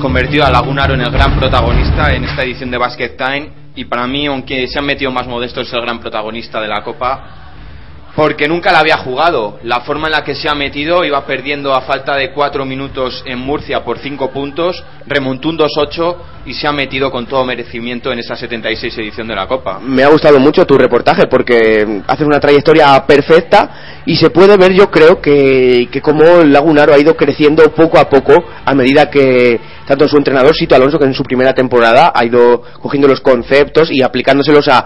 [0.00, 4.08] convertido a Lagunaro en el gran protagonista en esta edición de Basket Time y para
[4.08, 7.48] mí, aunque se han metido más modestos, es el gran protagonista de la Copa
[8.16, 9.60] porque nunca la había jugado.
[9.62, 13.22] La forma en la que se ha metido iba perdiendo a falta de cuatro minutos
[13.24, 18.10] en Murcia por cinco puntos, remontó un 2-8 y se ha metido con todo merecimiento
[18.10, 19.78] en esa 76 edición de la Copa.
[19.78, 24.72] Me ha gustado mucho tu reportaje porque haces una trayectoria perfecta y se puede ver,
[24.72, 29.60] yo creo, que, que como Lagunaro ha ido creciendo poco a poco a medida que
[29.88, 33.88] tanto su entrenador, Sito Alonso, que en su primera temporada ha ido cogiendo los conceptos
[33.90, 34.78] y aplicándoselos a,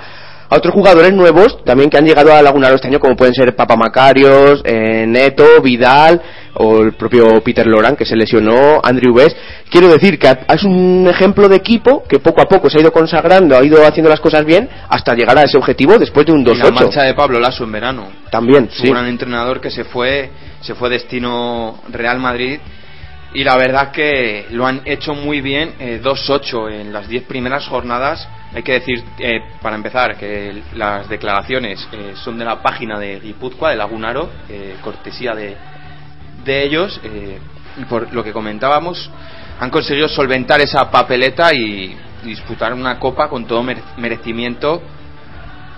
[0.48, 3.56] a otros jugadores nuevos también que han llegado a Lagunaro este año, como pueden ser
[3.56, 6.20] Papa Macarios, eh, Neto, Vidal
[6.54, 9.36] o el propio Peter Loran, que se lesionó, Andrew West.
[9.70, 12.92] Quiero decir que es un ejemplo de equipo que poco a poco se ha ido
[12.92, 16.42] consagrando, ha ido haciendo las cosas bien hasta llegar a ese objetivo después de un
[16.42, 16.72] Y la 2-8.
[16.74, 18.08] marcha de Pablo Lasso en verano.
[18.30, 18.88] También, Su sí.
[18.90, 22.60] gran entrenador que se fue, se fue destino Real Madrid
[23.34, 27.66] y la verdad que lo han hecho muy bien, eh, 2-8 en las 10 primeras
[27.66, 28.28] jornadas.
[28.54, 33.20] Hay que decir, eh, para empezar, que las declaraciones eh, son de la página de
[33.20, 35.56] Guipúzcoa, de Lagunaro, eh, cortesía de,
[36.44, 37.00] de ellos.
[37.04, 37.38] eh,
[37.80, 39.10] y por lo que comentábamos,
[39.58, 44.82] han conseguido solventar esa papeleta y disputar una copa con todo mere- merecimiento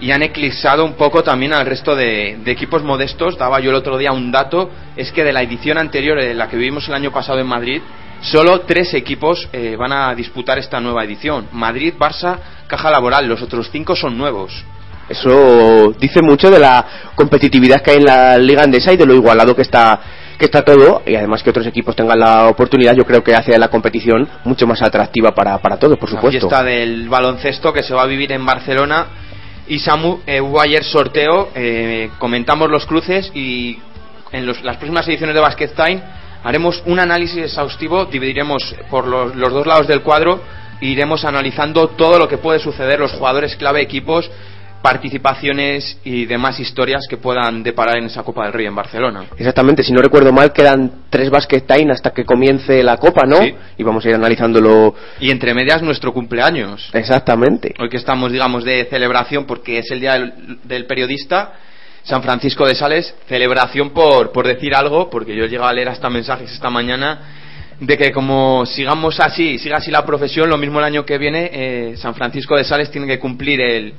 [0.04, 3.38] y han eclipsado un poco también al resto de, de equipos modestos.
[3.38, 6.46] Daba yo el otro día un dato, es que de la edición anterior, de la
[6.46, 7.80] que vivimos el año pasado en Madrid,
[8.20, 11.48] solo tres equipos eh, van a disputar esta nueva edición.
[11.52, 12.36] Madrid, Barça,
[12.66, 14.52] Caja Laboral, los otros cinco son nuevos.
[15.08, 19.14] Eso dice mucho de la competitividad que hay en la Liga Andesa y de lo
[19.14, 20.00] igualado que está
[20.38, 23.56] que está todo y además que otros equipos tengan la oportunidad yo creo que hace
[23.56, 27.84] la competición mucho más atractiva para, para todos por La supuesto fiesta del baloncesto que
[27.84, 29.06] se va a vivir en Barcelona.
[29.66, 33.78] Y Samu, eh, hubo ayer sorteo, eh, comentamos los cruces y
[34.32, 36.02] en los- las próximas ediciones de Basket Time
[36.42, 40.42] haremos un análisis exhaustivo, dividiremos por los, los dos lados del cuadro
[40.80, 44.30] e iremos analizando todo lo que puede suceder, los jugadores clave, equipos
[44.84, 49.24] participaciones y demás historias que puedan deparar en esa Copa del Rey en Barcelona.
[49.38, 53.38] Exactamente, si no recuerdo mal, quedan tres basket time hasta que comience la Copa, ¿no?
[53.38, 53.54] Sí.
[53.78, 54.94] Y vamos a ir analizándolo.
[55.20, 56.90] Y entre medias nuestro cumpleaños.
[56.92, 57.72] Exactamente.
[57.78, 61.54] Hoy que estamos, digamos, de celebración porque es el Día del, del Periodista,
[62.02, 65.88] San Francisco de Sales, celebración por, por decir algo, porque yo he llegado a leer
[65.88, 67.20] hasta mensajes esta mañana
[67.80, 71.50] de que como sigamos así, siga así la profesión, lo mismo el año que viene,
[71.54, 73.94] eh, San Francisco de Sales tiene que cumplir el,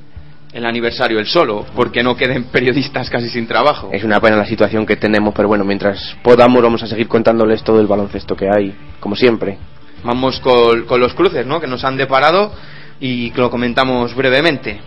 [0.56, 3.90] el aniversario el solo, porque no queden periodistas casi sin trabajo.
[3.92, 7.62] Es una pena la situación que tenemos, pero bueno, mientras podamos vamos a seguir contándoles
[7.62, 9.58] todo el baloncesto que hay, como siempre.
[10.02, 11.60] Vamos con, con los cruces, ¿no?
[11.60, 12.52] Que nos han deparado
[13.00, 14.80] y que lo comentamos brevemente.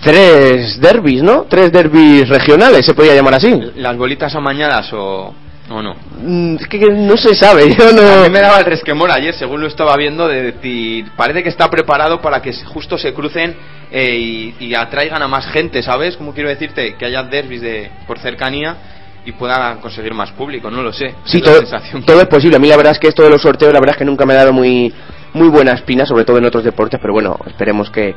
[0.00, 1.46] Tres derbis, ¿no?
[1.48, 3.52] Tres derbis regionales, se podría llamar así.
[3.74, 5.34] ¿Las bolitas amañadas o,
[5.70, 5.94] o no?
[6.22, 8.22] Mm, Es que no se sabe, yo no...
[8.22, 11.48] A mí me daba el resquemor ayer, según lo estaba viendo, de decir, parece que
[11.48, 13.56] está preparado para que justo se crucen
[13.90, 16.16] eh, y, y atraigan a más gente, ¿sabes?
[16.16, 18.76] Como quiero decirte, que haya derbis de, por cercanía
[19.24, 21.14] y puedan conseguir más público, no lo sé.
[21.24, 21.60] Sí, Es todo,
[22.06, 22.56] todo es posible.
[22.56, 24.24] A mí la verdad es que esto de los sorteos, la verdad es que nunca
[24.24, 24.92] me ha dado muy,
[25.34, 28.14] muy buena espina, sobre todo en otros deportes, pero bueno, esperemos que,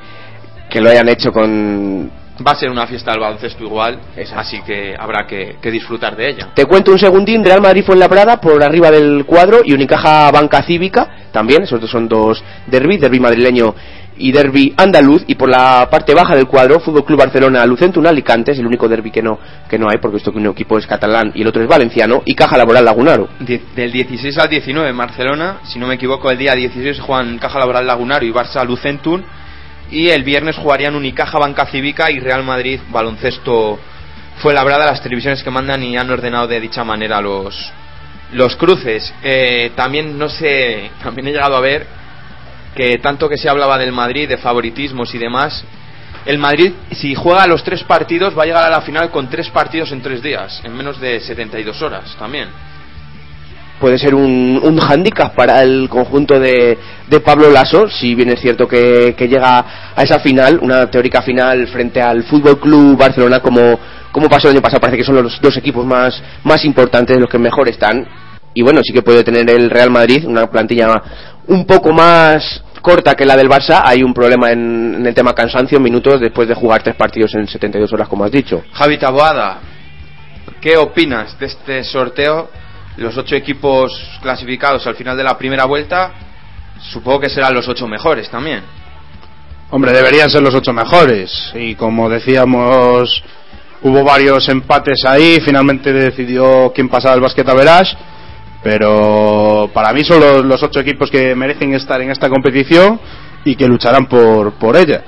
[0.69, 2.20] que lo hayan hecho con...
[2.45, 3.99] Va a ser una fiesta del baloncesto igual,
[4.35, 6.49] así que habrá que, que disfrutar de ella.
[6.55, 9.73] Te cuento un segundín, Real Madrid fue en la Prada por arriba del cuadro y
[9.73, 13.73] Unicaja Banca Cívica también, esos dos son dos derbis, derbi madrileño
[14.17, 18.51] y derbi andaluz y por la parte baja del cuadro Fútbol Club Barcelona Lucentum Alicante
[18.51, 20.85] es el único derbi que no que no hay porque esto que un equipo es
[20.85, 24.89] catalán y el otro es valenciano y Caja Laboral Lagunaro Die- del 16 al 19
[24.89, 28.63] en Barcelona, si no me equivoco, el día 16 juegan Caja Laboral Lagunario y Barça
[28.65, 29.21] Lucentum
[29.91, 33.79] y el viernes jugarían Unicaja Banca Cívica y Real Madrid Baloncesto
[34.37, 37.71] fue labrada las televisiones que mandan y han ordenado de dicha manera los
[38.31, 39.13] los cruces.
[39.21, 41.85] Eh, también no sé, también he llegado a ver
[42.75, 45.65] que tanto que se hablaba del Madrid, de favoritismos y demás,
[46.25, 49.49] el Madrid, si juega los tres partidos, va a llegar a la final con tres
[49.49, 52.47] partidos en tres días, en menos de 72 horas también.
[53.81, 56.77] Puede ser un, un hándicap para el conjunto de,
[57.09, 59.65] de Pablo Lasso, si bien es cierto que, llega
[59.95, 63.77] a esa final, una teórica final frente al Fútbol Club Barcelona como,
[64.11, 67.29] como pasó el año pasado, parece que son los dos equipos más, más importantes, los
[67.29, 68.07] que mejor están.
[68.53, 70.87] Y bueno, sí que puede tener el Real Madrid una plantilla
[71.47, 73.81] un poco más corta que la del Barça.
[73.83, 77.47] Hay un problema en, en el tema cansancio, minutos después de jugar tres partidos en
[77.47, 78.63] 72 horas, como has dicho.
[78.73, 79.59] Javi Taboada,
[80.61, 82.49] ¿qué opinas de este sorteo?
[82.97, 86.11] Los ocho equipos clasificados al final de la primera vuelta,
[86.91, 88.61] supongo que serán los ocho mejores también.
[89.69, 91.51] Hombre, deberían ser los ocho mejores.
[91.55, 93.23] Y como decíamos,
[93.81, 95.37] hubo varios empates ahí.
[95.43, 97.95] Finalmente decidió quién pasaba el basquet a Verage.
[98.63, 102.99] Pero para mí son los, los ocho equipos que merecen estar en esta competición
[103.45, 105.03] y que lucharán por, por ella.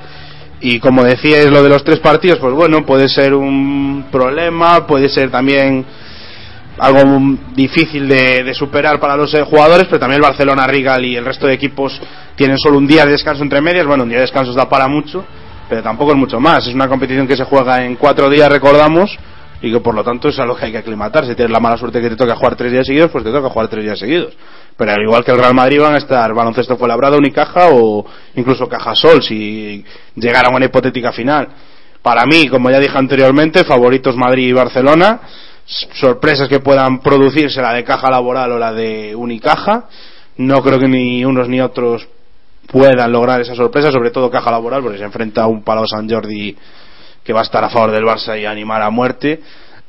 [0.62, 5.10] Y como decíais, lo de los tres partidos, pues bueno, puede ser un problema, puede
[5.10, 5.86] ser también
[6.78, 11.16] algo difícil de, de superar para los eh, jugadores, pero también el Barcelona, Rigal y
[11.16, 12.02] el resto de equipos
[12.36, 13.86] tienen solo un día de descanso entre medias.
[13.86, 15.24] Bueno, un día de descanso da para mucho,
[15.70, 16.68] pero tampoco es mucho más.
[16.68, 19.18] Es una competición que se juega en cuatro días, recordamos,
[19.62, 21.32] y que por lo tanto es a lo que hay que aclimatarse.
[21.32, 23.50] Si tienes la mala suerte que te toca jugar tres días seguidos, pues te toca
[23.50, 24.34] jugar tres días seguidos.
[24.76, 28.06] Pero al igual que el Real Madrid van a estar baloncesto fue labrado, Unicaja o
[28.36, 31.48] incluso Cajasol si llegara a una hipotética final.
[32.02, 35.22] Para mí, como ya dije anteriormente, favoritos Madrid y Barcelona.
[35.66, 39.86] Sorpresas que puedan producirse la de Caja Laboral o la de Unicaja.
[40.38, 42.08] No creo que ni unos ni otros
[42.68, 46.10] puedan lograr esa sorpresa, sobre todo Caja Laboral, porque se enfrenta a un Palau San
[46.10, 46.56] Jordi
[47.24, 49.42] que va a estar a favor del Barça y animar a muerte.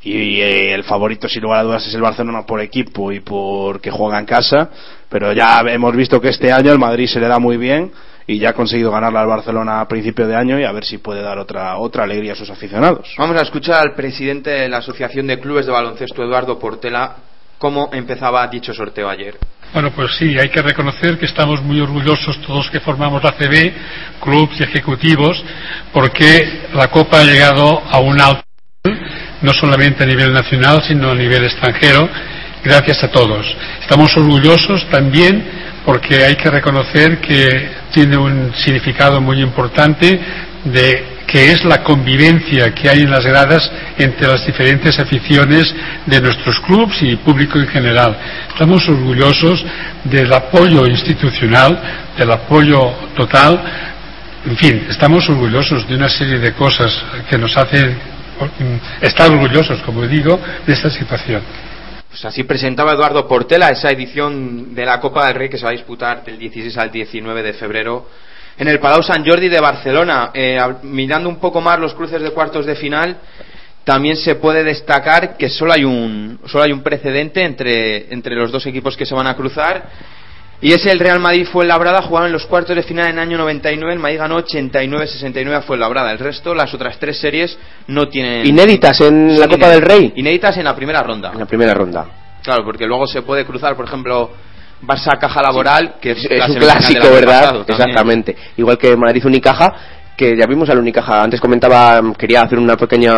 [0.02, 3.90] Y eh, el favorito, sin lugar a dudas, es el Barcelona por equipo y porque
[3.90, 4.70] juega en casa.
[5.08, 7.90] Pero ya hemos visto que este año el Madrid se le da muy bien
[8.26, 10.98] y ya ha conseguido ganarle al Barcelona a principio de año y a ver si
[10.98, 13.14] puede dar otra, otra alegría a sus aficionados.
[13.18, 17.16] Vamos a escuchar al presidente de la Asociación de Clubes de Baloncesto, Eduardo Portela,
[17.58, 19.36] cómo empezaba dicho sorteo ayer.
[19.72, 23.72] Bueno, pues sí, hay que reconocer que estamos muy orgullosos todos que formamos la CB,
[24.22, 25.42] clubs y ejecutivos,
[25.92, 28.44] porque la Copa ha llegado a un alto
[28.84, 29.02] nivel,
[29.42, 32.08] no solamente a nivel nacional, sino a nivel extranjero,
[32.62, 33.44] gracias a todos.
[33.80, 40.18] Estamos orgullosos también porque hay que reconocer que tiene un significado muy importante
[40.64, 45.74] de que es la convivencia que hay en las gradas entre las diferentes aficiones
[46.06, 48.16] de nuestros clubes y público en general.
[48.48, 49.64] Estamos orgullosos
[50.04, 51.80] del apoyo institucional,
[52.16, 52.80] del apoyo
[53.16, 53.60] total.
[54.46, 59.80] En fin, estamos orgullosos de una serie de cosas que nos hacen mm, estar orgullosos,
[59.82, 61.42] como digo, de esta situación.
[62.14, 65.70] Pues así presentaba Eduardo Portela esa edición de la Copa del Rey que se va
[65.70, 68.06] a disputar del 16 al 19 de febrero
[68.56, 70.30] en el Palau Sant Jordi de Barcelona.
[70.32, 73.16] Eh, mirando un poco más los cruces de cuartos de final,
[73.82, 78.52] también se puede destacar que solo hay un, solo hay un precedente entre, entre los
[78.52, 79.84] dos equipos que se van a cruzar.
[80.64, 83.36] Y es el Real Madrid Fuenlabrada, jugaron en los cuartos de final en el año
[83.36, 86.10] 99, el Madrid ganó 89-69 a Fuenlabrada.
[86.10, 88.46] El resto, las otras tres series, no tienen...
[88.46, 90.14] Inéditas en la Copa del Rey.
[90.16, 91.32] Inéditas en la primera ronda.
[91.34, 92.06] En la primera ronda.
[92.42, 94.30] Claro, porque luego se puede cruzar, por ejemplo,
[94.80, 97.40] Barça Caja Laboral, que es, Es la un clásico, ¿verdad?
[97.40, 97.64] pasado.
[97.68, 98.34] Exactamente.
[98.56, 99.70] Igual que Madrid Unicaja,
[100.16, 101.22] que ya vimos al Unicaja.
[101.22, 103.12] Antes comentaba, quería hacer una pequeña,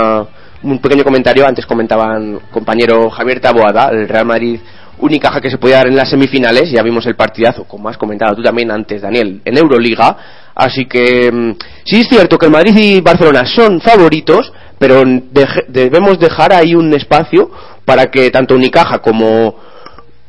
[0.64, 1.46] un pequeño comentario.
[1.46, 4.58] Antes comentaban compañero Javier Taboada, el Real Madrid
[4.98, 6.70] Unicaja que se podía dar en las semifinales.
[6.70, 10.16] Ya vimos el partidazo, como has comentado tú también antes, Daniel, en Euroliga.
[10.54, 11.52] Así que mm,
[11.84, 16.74] sí es cierto que el Madrid y Barcelona son favoritos, pero deje- debemos dejar ahí
[16.74, 17.50] un espacio
[17.84, 19.56] para que tanto Unicaja como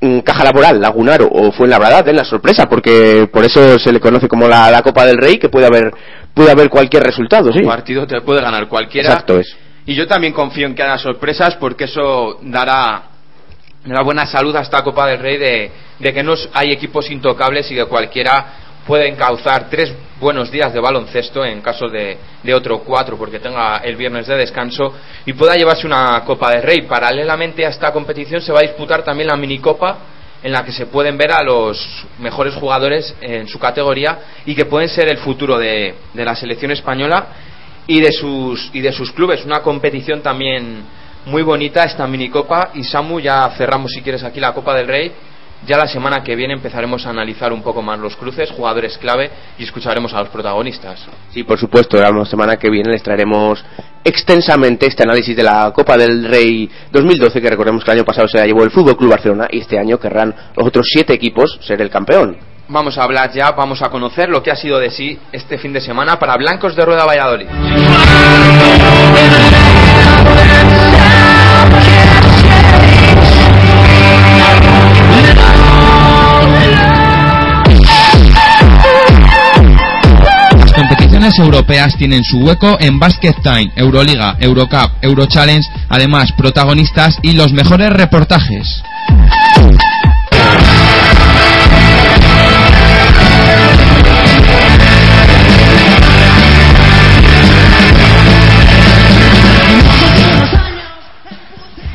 [0.01, 4.27] mm, Caja Laboral, Lagunaro o Fuenlabrada den la sorpresa, porque por eso se le conoce
[4.27, 5.91] como la, la Copa del Rey, que puede haber
[6.33, 7.59] puede haber cualquier resultado, sí.
[7.59, 9.09] Un partido te puede ganar cualquiera.
[9.09, 9.55] Exacto es.
[9.87, 13.01] Y yo también confío en que haya sorpresas porque eso dará,
[13.87, 17.75] dará buena salud a esta Copa del Rey de, que no hay equipos intocables y
[17.75, 18.53] que cualquiera
[18.85, 23.77] puede encauzar tres buenos días de baloncesto en caso de, de otro cuatro porque tenga
[23.77, 24.93] el viernes de descanso
[25.25, 26.81] y pueda llevarse una Copa del Rey.
[26.83, 29.97] Paralelamente a esta competición se va a disputar también la minicopa
[30.43, 34.65] en la que se pueden ver a los mejores jugadores en su categoría y que
[34.65, 37.27] pueden ser el futuro de, de la selección española
[37.87, 40.83] y de sus y de sus clubes una competición también
[41.27, 42.71] muy bonita esta minicopa.
[42.73, 45.11] Y Samu ya cerramos si quieres aquí la Copa del Rey.
[45.65, 49.31] Ya la semana que viene empezaremos a analizar un poco más los cruces jugadores clave
[49.57, 51.07] y escucharemos a los protagonistas.
[51.31, 53.65] Sí, por supuesto, la semana que viene les traeremos
[54.03, 58.27] extensamente este análisis de la Copa del Rey 2012, que recordemos que el año pasado
[58.27, 61.59] se la llevó el Fútbol Club Barcelona y este año querrán los otros siete equipos
[61.63, 62.37] ser el campeón.
[62.69, 65.73] vamos a hablar ya vamos a conocer lo que ha sido de sí este fin
[65.73, 67.47] de semana para Blancos de Rueda Valladolid
[81.37, 87.89] europeas tienen su hueco en Basket Time, Euroliga, Eurocup, Eurochallenge, además protagonistas y los mejores
[87.89, 88.81] reportajes.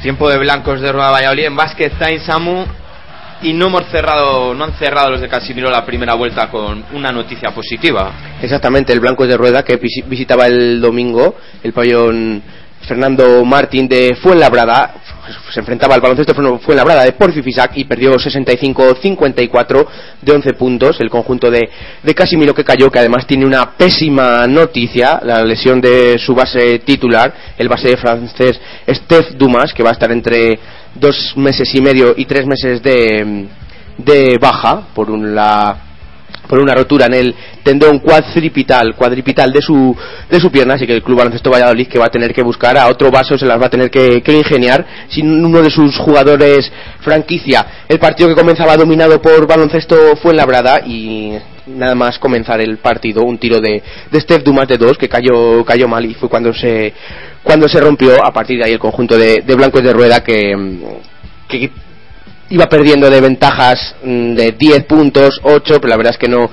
[0.03, 2.67] Tiempo de blancos de Rueda Valladolid en Basket Time Samu
[3.43, 7.11] y no hemos cerrado, no han cerrado los de Casimiro la primera vuelta con una
[7.11, 8.13] noticia positiva.
[8.41, 12.43] Exactamente, el Blancos de Rueda que visi- visitaba el domingo el pabellón
[12.87, 14.95] Fernando Martín de Fuenlabrada
[15.53, 19.87] se enfrentaba al baloncesto Fue- Fuenlabrada de Porfi Fisac y perdió 65-54
[20.21, 21.01] de 11 puntos.
[21.01, 21.69] El conjunto de,
[22.03, 26.81] de Casimiro que cayó que además tiene una pésima noticia la lesión de su base
[26.81, 30.59] titular el base francés Steph Dumas que va a estar entre
[30.95, 33.47] dos meses y medio y tres meses de,
[33.99, 35.77] de baja por la
[36.49, 39.97] por una rotura en el tendón cuadripital, cuadripital de su,
[40.29, 42.77] de su pierna, así que el Club Baloncesto Valladolid que va a tener que buscar
[42.77, 45.97] a otro vaso, se las va a tener que, que ingeniar sin uno de sus
[45.99, 47.85] jugadores franquicia.
[47.89, 51.33] El partido que comenzaba dominado por Baloncesto fue en Labrada y
[51.67, 55.65] nada más comenzar el partido, un tiro de, de Steph Dumas de dos que cayó,
[55.65, 56.93] cayó mal y fue cuando se,
[57.43, 60.55] cuando se rompió a partir de ahí el conjunto de, de blancos de rueda que,
[61.49, 61.71] que
[62.53, 66.51] iba perdiendo de ventajas mm, de 10 puntos, 8, pero la verdad es que no,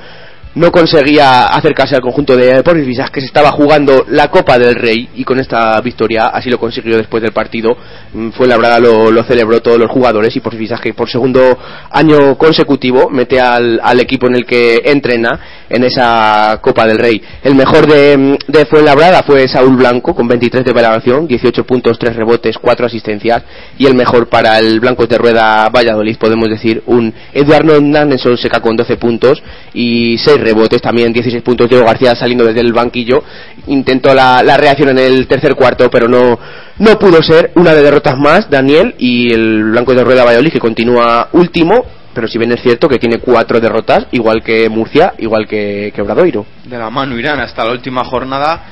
[0.56, 5.10] no conseguía acercarse al conjunto de Porfisas que se estaba jugando la Copa del Rey
[5.16, 7.78] y con esta victoria así lo consiguió después del partido.
[8.14, 11.58] Mm, Fue labrada lo, lo celebró todos los jugadores y Porfisas que por segundo
[11.92, 17.22] año consecutivo mete al, al equipo en el que entrena en esa Copa del Rey.
[17.44, 22.00] El mejor de, mm, de Fuenlabrada fue Saúl Blanco con 23 de valoración, 18 puntos,
[22.00, 23.44] 3 rebotes, 4 asistencias
[23.78, 28.62] y el mejor para el Blancos de Rueda Valladolid podemos decir un Eduardo Hernández Seca
[28.62, 29.42] con 12 puntos
[29.74, 33.24] y 6 rebotes, también 16 puntos Diego García saliendo desde el banquillo.
[33.68, 36.40] Intentó la, la reacción en el tercer cuarto pero no,
[36.80, 37.52] no pudo ser.
[37.56, 41.86] Una de derrotas más Daniel y el Blancos de Rueda Valladolid que continúa último.
[42.14, 46.02] Pero si bien es cierto que tiene cuatro derrotas igual que Murcia, igual que, que
[46.02, 46.46] Obradoiro.
[46.66, 48.64] De la mano irán hasta la última jornada.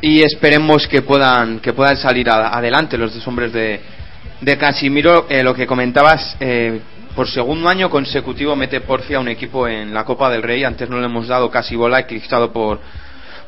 [0.00, 3.78] Y esperemos que puedan que puedan salir a- adelante los dos hombres de,
[4.40, 5.26] de Casimiro.
[5.28, 6.80] Eh, lo que comentabas eh,
[7.14, 10.64] por segundo año consecutivo mete Porfia un equipo en la Copa del Rey.
[10.64, 12.80] Antes no le hemos dado casi bola eclipsado por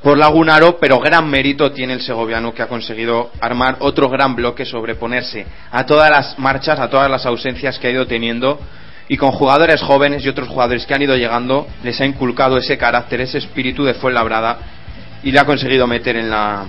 [0.02, 4.66] por Lagunaro, pero gran mérito tiene el segoviano que ha conseguido armar otro gran bloque,
[4.66, 8.60] sobreponerse a todas las marchas, a todas las ausencias que ha ido teniendo.
[9.08, 12.76] Y con jugadores jóvenes y otros jugadores que han ido llegando les ha inculcado ese
[12.76, 14.58] carácter, ese espíritu de Fuenlabrada
[15.22, 16.66] y le ha conseguido meter en la,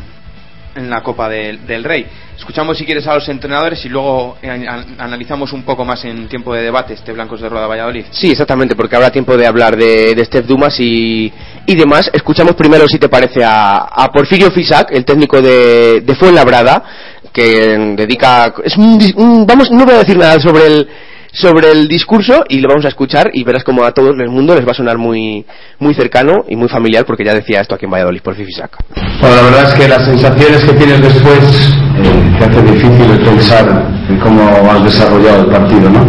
[0.76, 2.06] en la Copa del, del Rey.
[2.38, 6.28] Escuchamos si quieres a los entrenadores y luego eh, an- analizamos un poco más en
[6.28, 8.06] tiempo de debate este Blancos de Rueda Valladolid.
[8.12, 11.32] Sí, exactamente, porque habrá tiempo de hablar de, de Steph Dumas y,
[11.66, 12.10] y demás.
[12.14, 16.84] Escuchamos primero, si te parece, a, a Porfirio Fisac, el técnico de, Fuenlabrada,
[17.32, 18.54] que dedica...
[18.64, 20.90] Es un, un- vamos, no voy a decir nada sobre el
[21.36, 24.56] sobre el discurso y lo vamos a escuchar y verás como a todo el mundo
[24.56, 25.46] les va a sonar muy
[25.80, 28.78] muy cercano y muy familiar porque ya decía esto aquí en Valladolid Porfirio Fisac.
[29.20, 33.66] Bueno, la verdad es que las sensaciones que tienes después eh, te hace difícil pensar
[34.08, 36.04] en cómo has desarrollado el partido, ¿no?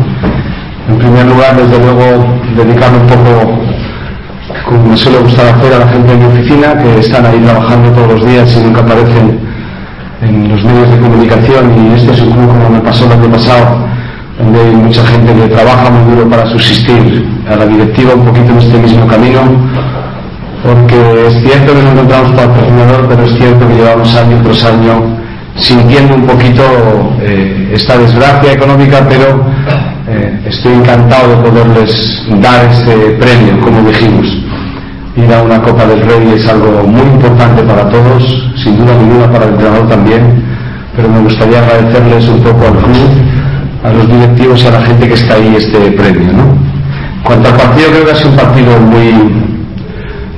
[0.89, 2.25] En primer lugar, desde luego,
[2.57, 3.59] dedicarme un poco,
[4.67, 7.91] como me suele gustar hacer, a la gente de mi oficina, que están ahí trabajando
[7.91, 9.41] todos los días y nunca aparecen
[10.23, 11.91] en los medios de comunicación.
[11.91, 13.96] Y este es un club, como me pasó el año pasado,
[14.39, 17.27] donde hay mucha gente que trabaja muy duro para subsistir.
[17.51, 19.41] A la directiva un poquito en este mismo camino,
[20.63, 25.27] porque es cierto que no encontramos patrocinador, pero es cierto que llevamos año tras año
[25.59, 26.63] sintiendo un poquito
[27.21, 29.47] eh, esta desgracia económica, pero
[30.09, 34.27] eh, estoy encantado de poderles dar este premio, como dijimos.
[35.17, 38.23] Ir a una Copa del Rey es algo muy importante para todos,
[38.63, 40.45] sin duda ninguna para el entrenador también,
[40.95, 43.36] pero me gustaría agradecerles un poco al club,
[43.87, 46.33] a los directivos y a la gente que está ahí este premio.
[46.33, 46.59] ¿no?
[47.25, 49.47] Cuanto al partido, creo que ha sido un partido muy,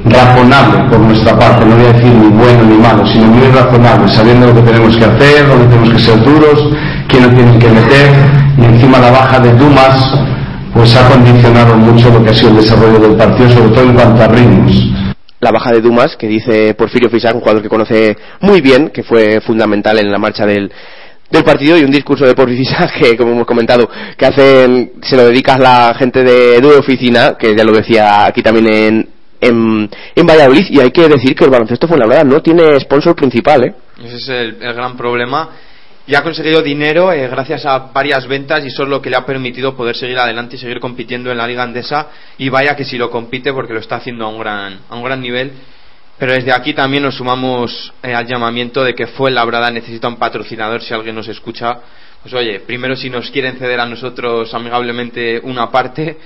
[0.04, 4.08] razonable por nuestra parte, no voy a decir ni bueno ni malo, sino muy razonable,
[4.08, 6.70] sabiendo lo que tenemos que hacer, dónde tenemos que ser duros,
[7.08, 8.10] quién nos tienen que meter,
[8.58, 10.18] y encima la baja de Dumas,
[10.72, 13.94] pues ha condicionado mucho lo que ha sido el desarrollo del partido, sobre todo en
[13.94, 14.92] cuanto a ritmos.
[15.40, 19.02] la baja de Dumas, que dice Porfirio Fisac, un jugador que conoce muy bien, que
[19.02, 20.70] fue fundamental en la marcha del,
[21.30, 25.54] del partido y un discurso de que, como hemos comentado, que hacen, se lo dedica
[25.54, 28.66] a la gente de Due Oficina, que ya lo decía aquí también
[29.40, 32.78] en, en, Valladolid, y hay que decir que el baloncesto fue la verdad, no tiene
[32.80, 33.74] sponsor principal, ¿eh?
[34.02, 35.50] Ese es el, el gran problema.
[36.08, 39.16] Y ha conseguido dinero eh, gracias a varias ventas y eso es lo que le
[39.16, 42.06] ha permitido poder seguir adelante y seguir compitiendo en la Liga Andesa.
[42.38, 45.04] Y vaya que si lo compite porque lo está haciendo a un gran, a un
[45.04, 45.52] gran nivel.
[46.18, 50.16] Pero desde aquí también nos sumamos eh, al llamamiento de que fue Labrada necesita un
[50.16, 51.78] patrocinador si alguien nos escucha.
[52.22, 56.18] Pues oye, primero si nos quieren ceder a nosotros amigablemente una parte.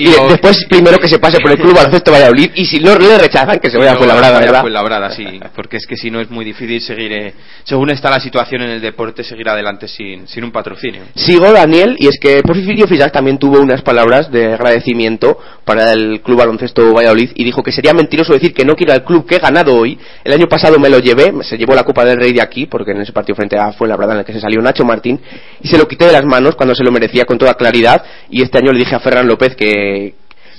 [0.00, 3.18] Y, después, primero que se pase por el club baloncesto Valladolid, y si no le
[3.18, 4.60] rechazan, que se vaya a Fuenlabrada, ¿verdad?
[4.60, 7.34] Fuenlabrada, sí, porque es que si no es muy difícil seguir, eh,
[7.64, 11.02] según está la situación en el deporte, seguir adelante sin, sin un patrocinio.
[11.16, 16.20] Sigo Daniel y es que Porfirio Fisac también tuvo unas palabras de agradecimiento para el
[16.20, 19.34] Club Baloncesto Valladolid y dijo que sería mentiroso decir que no quiero al club que
[19.34, 19.98] he ganado hoy.
[20.22, 22.92] El año pasado me lo llevé, se llevó la Copa del Rey de aquí porque
[22.92, 25.20] en ese partido frente a Fuenlabrada en el que se salió Nacho Martín
[25.60, 28.42] y se lo quité de las manos cuando se lo merecía con toda claridad y
[28.42, 29.87] este año le dije a Ferran López que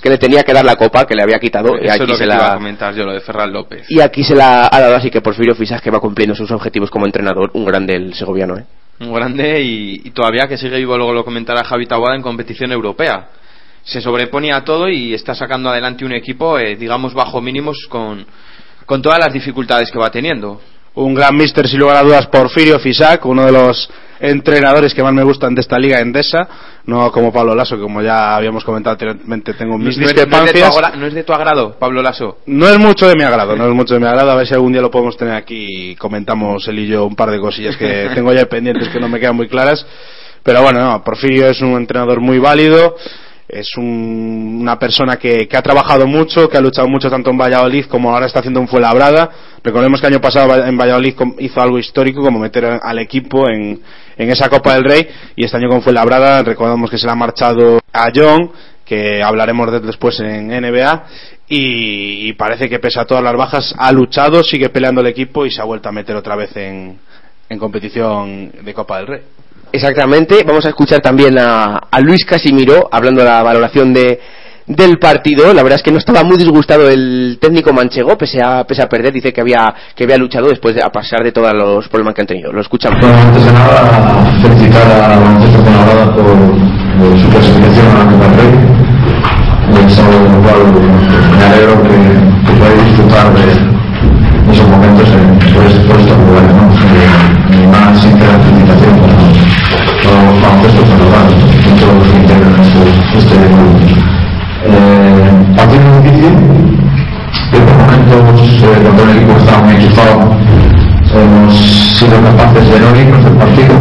[0.02, 2.16] que le tenía que dar la copa que le había quitado y es aquí lo
[2.16, 3.86] se que te iba a la comentar yo, lo de Ferran López.
[3.90, 6.90] y aquí se la ha dado así que Porfirio Fisac que va cumpliendo sus objetivos
[6.90, 8.66] como entrenador, un grande el segoviano, ¿eh?
[9.02, 12.72] Un grande y, y todavía que sigue vivo, luego lo comentará Javi Taboada en competición
[12.74, 13.30] europea.
[13.84, 18.26] Se sobrepone a todo y está sacando adelante un equipo, eh, digamos, bajo mínimos con,
[18.86, 20.60] con todas las dificultades que va teniendo.
[20.96, 23.90] un gran mister sin lugar a dudas Porfirio Fisac, uno de los
[24.20, 26.48] entrenadores que más me gustan de esta liga endesa,
[26.86, 30.72] no como Pablo Lasso, que como ya habíamos comentado anteriormente, tengo mis no, es discrepancias.
[30.98, 32.40] no es de tu agrado, Pablo Lasso.
[32.48, 34.32] No es mucho de mi agrado, no es mucho de mi agrado.
[34.32, 37.16] A ver si algún día lo podemos tener aquí y comentamos él y yo un
[37.16, 39.86] par de cosillas que tengo ya pendientes que no me quedan muy claras.
[40.44, 42.96] Pero bueno, no, Porfirio es un entrenador muy válido,
[43.48, 47.38] es un- una persona que, que ha trabajado mucho, que ha luchado mucho tanto en
[47.38, 49.30] Valladolid como ahora está haciendo en Fuenlabrada.
[49.64, 53.82] Recordemos que el año pasado en Valladolid hizo algo histórico como meter al equipo en,
[54.20, 57.16] en esa Copa del Rey y este año con Fuenlabrada recordamos que se le ha
[57.16, 58.52] marchado a John
[58.86, 61.06] que hablaremos de después en NBA
[61.48, 65.46] y, y parece que pese a todas las bajas ha luchado, sigue peleando el equipo
[65.46, 67.00] y se ha vuelto a meter otra vez en,
[67.48, 69.22] en competición de Copa del Rey.
[69.72, 74.20] Exactamente, vamos a escuchar también a, a Luis Casimiro hablando de la valoración de,
[74.70, 75.52] del partido.
[75.54, 78.88] La verdad es que no estaba muy disgustado el técnico manchego, pese a, pese a
[78.88, 82.14] perder, dice que había, que había luchado después de a pasar de todos los problemas
[82.14, 82.54] que han tenido.
[82.54, 83.00] Lo escuchamos.
[83.02, 88.26] Bueno, antes de nada, felicitar a la Baloncesto Fuenlabrada por su clasificación a la Copa
[88.28, 88.52] del Rey.
[89.70, 90.86] De lo cual pues,
[91.38, 93.46] me alegro que, que disfrutar de,
[94.52, 96.18] esos momentos en, por, este- por estos.
[96.18, 96.30] ¿no?
[97.72, 104.09] Más sincera felicitación para los baloncesto Fuenlabrada y todos los que integran este, este club.
[104.60, 106.36] Partido difícil,
[107.50, 110.36] que por momentos, eh, cuando el equipo estaba muy enchufado,
[111.16, 113.76] hemos sido capaces de no irnos del partido.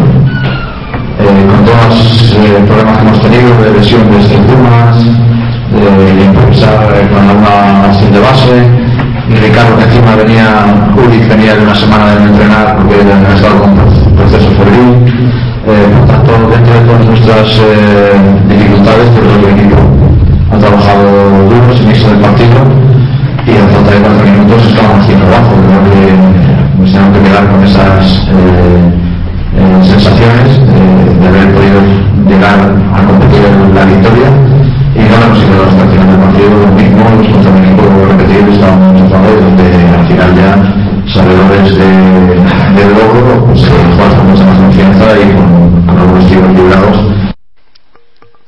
[1.18, 6.79] Eh, con todos los eh, problemas que hemos tenido de lesión de estructuras, de improvisar
[7.11, 8.89] con alguna acción de base,
[9.29, 13.35] y Ricardo que encima venía, Uri venía de una semana de no entrenar porque ha
[13.35, 13.74] estado con
[14.14, 15.39] proceso febril.
[15.68, 18.14] Eh, por tanto, dentro de todas nuestras eh,
[18.49, 19.76] dificultades, pero el equipo
[20.51, 21.05] ha trabajado
[21.49, 22.59] duro sin irse del partido
[23.46, 25.53] y a falta de cuatro minutos estábamos haciendo abajo.
[25.68, 28.92] Creo que nos tenemos que quedar con esas eh,
[29.57, 30.61] eh, sensaciones
[31.20, 31.80] de haber podido
[32.28, 32.59] llegar
[32.94, 34.28] a competir en la victoria
[34.94, 38.53] y no hemos ido hasta el final del partido lo mismo, contra un equipo repetido
[38.53, 41.88] estábamos a favor donde al final ya sabedores de,
[42.76, 47.18] del logro pues eh, jugar con mucha más confianza y con, con algunos tiros librados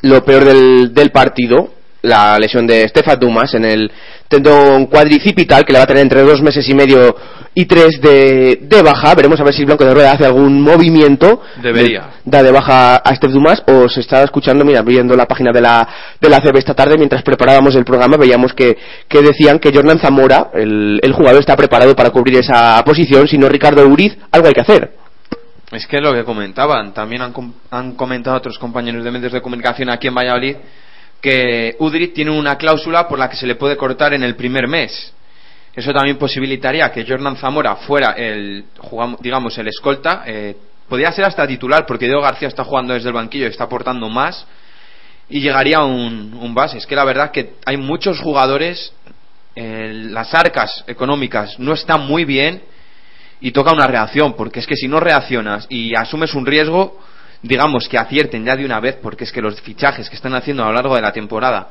[0.02, 1.68] lo peor del, del partido,
[2.02, 3.90] la lesión de Stefan Dumas en el
[4.28, 7.16] tendón cuadricipital, que le va a tener entre dos meses y medio
[7.54, 9.14] y tres de, de baja.
[9.14, 11.42] Veremos a ver si Blanco de Rueda hace algún movimiento.
[11.62, 12.00] Debería.
[12.24, 15.50] De- da de baja a Steph Dumas o se estaba escuchando, mira, viendo la página
[15.52, 15.86] de la,
[16.20, 18.78] de la CB esta tarde mientras preparábamos el programa, veíamos que,
[19.08, 23.36] que decían que Jordan Zamora, el, el jugador, está preparado para cubrir esa posición, si
[23.36, 24.92] no Ricardo Uriz, algo hay que hacer.
[25.72, 29.32] Es que es lo que comentaban, también han, com- han comentado otros compañeros de medios
[29.32, 30.56] de comunicación aquí en Valladolid
[31.20, 34.66] que Udrit tiene una cláusula por la que se le puede cortar en el primer
[34.66, 35.12] mes.
[35.74, 38.64] Eso también posibilitaría que Jordan Zamora fuera el,
[39.20, 40.24] digamos, el escolta.
[40.26, 40.56] Eh,
[40.88, 44.08] podría ser hasta titular porque Diego García está jugando desde el banquillo y está aportando
[44.08, 44.46] más.
[45.28, 46.78] Y llegaría un, un base.
[46.78, 48.92] Es que la verdad que hay muchos jugadores,
[49.54, 52.62] eh, las arcas económicas no están muy bien
[53.40, 56.98] y toca una reacción, porque es que si no reaccionas y asumes un riesgo,
[57.42, 60.62] digamos que acierten ya de una vez, porque es que los fichajes que están haciendo
[60.62, 61.70] a lo largo de la temporada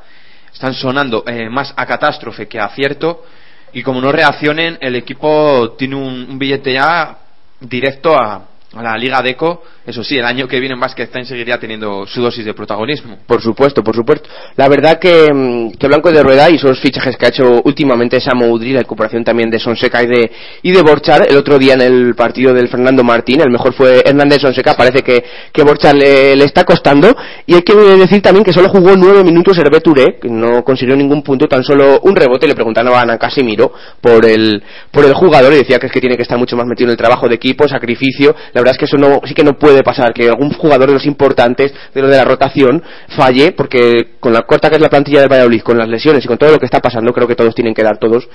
[0.52, 3.24] están sonando eh, más a catástrofe que a acierto,
[3.72, 7.18] y como no reaccionen, el equipo tiene un, billete ya
[7.60, 9.64] directo a, la Liga Deco.
[9.90, 10.76] Eso sí, el año que viene
[11.12, 13.18] Time seguiría teniendo su dosis de protagonismo.
[13.26, 14.28] Por supuesto, por supuesto.
[14.54, 18.20] La verdad que, mm, que Blanco de Rueda y esos fichajes que ha hecho últimamente
[18.20, 20.30] Samu Udri, la recuperación también de Sonseca y de,
[20.62, 24.00] y de Borchar, el otro día en el partido del Fernando Martín, el mejor fue
[24.04, 25.64] Hernández Sonseca, parece que, que
[25.94, 27.16] le, le está costando.
[27.46, 30.94] Y hay que decir también que solo jugó nueve minutos Hervé Touré, que no consiguió
[30.94, 32.46] ningún punto, tan solo un rebote.
[32.46, 34.62] Le preguntaban a Casimiro por el,
[34.92, 36.92] por el jugador y decía que es que tiene que estar mucho más metido en
[36.92, 38.36] el trabajo de equipo, sacrificio.
[38.52, 40.94] La verdad es que eso no, sí que no puede pasar, que algún jugador de
[40.94, 42.82] los importantes, de lo de la rotación,
[43.16, 46.28] falle, porque con la corta que es la plantilla del Valladolid, con las lesiones y
[46.28, 48.28] con todo lo que está pasando, creo que todos tienen que dar todos.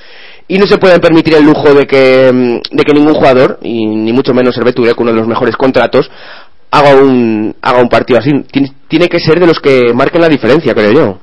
[0.48, 3.86] Y no se pueden permitir el lujo de que, mm, de que ningún jugador, y
[3.86, 6.10] ni mucho menos Touré, con uno de los mejores contratos,
[6.72, 8.32] haga un, haga un partido así.
[8.52, 11.18] Tiene, tiene que ser de los que marquen la diferencia, creo yo.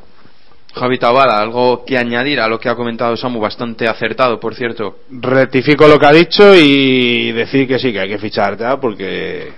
[0.75, 5.01] Javi Tabada, algo que añadir a lo que ha comentado Samu, bastante acertado, por cierto.
[5.11, 9.53] rectifico lo que ha dicho y decir que sí, que hay que fichar ya, porque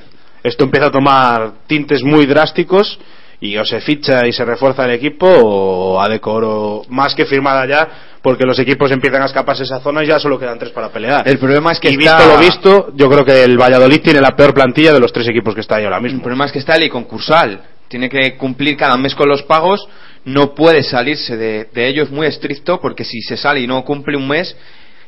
[0.45, 2.99] esto empieza a tomar tintes muy drásticos
[3.41, 7.67] y o se ficha y se refuerza el equipo o a decoro más que firmada
[7.67, 7.89] ya,
[8.23, 11.27] porque los equipos empiezan a escaparse esa zona y ya solo quedan tres para pelear.
[11.29, 14.21] El problema es que y está- visto lo visto, yo creo que el Valladolid tiene
[14.21, 16.19] la peor plantilla de los tres equipos que está ahí ahora mismo.
[16.19, 17.61] El problema es que está el concursal.
[17.89, 19.87] Tiene que cumplir cada mes con los pagos.
[20.25, 22.03] No puede salirse de, de ello.
[22.05, 24.57] Es muy estricto porque si se sale y no cumple un mes,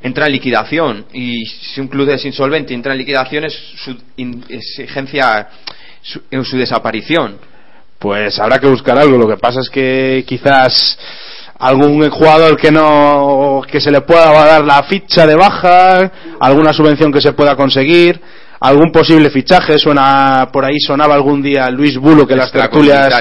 [0.03, 1.07] entra en liquidación.
[1.12, 3.97] Y si un club es insolvente entra en liquidación, es su
[4.49, 5.49] exigencia,
[6.03, 7.38] su, en su desaparición.
[7.99, 9.16] Pues habrá que buscar algo.
[9.16, 10.99] Lo que pasa es que quizás
[11.59, 17.12] algún jugador que no que se le pueda dar la ficha de baja, alguna subvención
[17.12, 18.20] que se pueda conseguir,
[18.61, 19.78] algún posible fichaje.
[19.78, 23.12] Suena por ahí sonaba algún día Luis Bulo que en las tertulias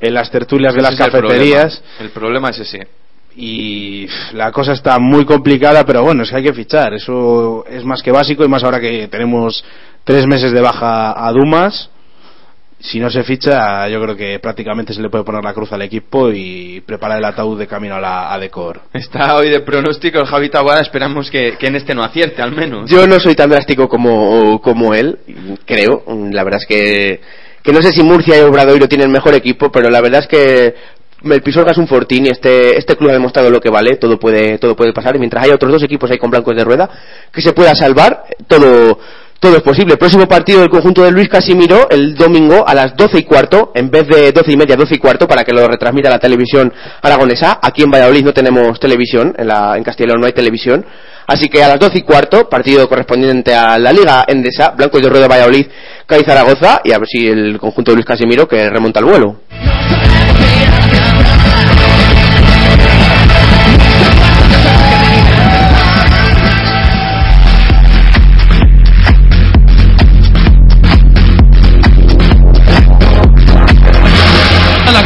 [0.00, 2.04] en las tertulias de las es el cafeterías problema.
[2.04, 3.01] El problema es ese.
[3.36, 6.94] Y la cosa está muy complicada, pero bueno, es que hay que fichar.
[6.94, 9.64] Eso es más que básico y más ahora que tenemos
[10.04, 11.90] tres meses de baja a Dumas.
[12.80, 15.82] Si no se ficha, yo creo que prácticamente se le puede poner la cruz al
[15.82, 18.80] equipo y preparar el ataúd de camino a la a Decor.
[18.92, 20.80] Está hoy de pronóstico el Javi Taboada.
[20.80, 22.90] Esperamos que, que en este no acierte, al menos.
[22.90, 25.20] Yo no soy tan drástico como, como él,
[25.64, 26.02] creo.
[26.32, 27.20] La verdad es que,
[27.62, 30.74] que no sé si Murcia y Obradoiro tienen mejor equipo, pero la verdad es que
[31.24, 34.18] el Pisuerga es un fortín y este, este club ha demostrado lo que vale, todo
[34.18, 35.16] puede, todo puede pasar.
[35.16, 36.88] Y mientras haya otros dos equipos ahí con blancos de rueda
[37.32, 38.98] que se pueda salvar, todo,
[39.42, 39.96] todo es posible.
[39.96, 43.90] Próximo partido del conjunto de Luis Casimiro el domingo a las 12 y cuarto, en
[43.90, 47.58] vez de 12 y media, 12 y cuarto, para que lo retransmita la televisión aragonesa.
[47.60, 50.86] Aquí en Valladolid no tenemos televisión, en, la, en León no hay televisión.
[51.26, 55.02] Así que a las 12 y cuarto, partido correspondiente a la Liga Endesa, Blanco y
[55.02, 55.66] de Rueda Valladolid,
[56.06, 59.40] Cádiz Zaragoza, y a ver si el conjunto de Luis Casimiro que remonta el vuelo.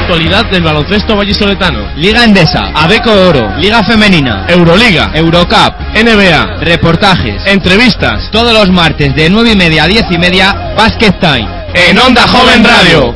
[0.06, 1.90] Actualidad del baloncesto vallisoletano.
[1.96, 9.28] Liga Endesa, Adeco Oro, Liga Femenina, Euroliga, Eurocup, NBA, reportajes, entrevistas, todos los martes de
[9.28, 13.14] 9 y media a 10 y media, Basket Time, en Onda Joven Radio.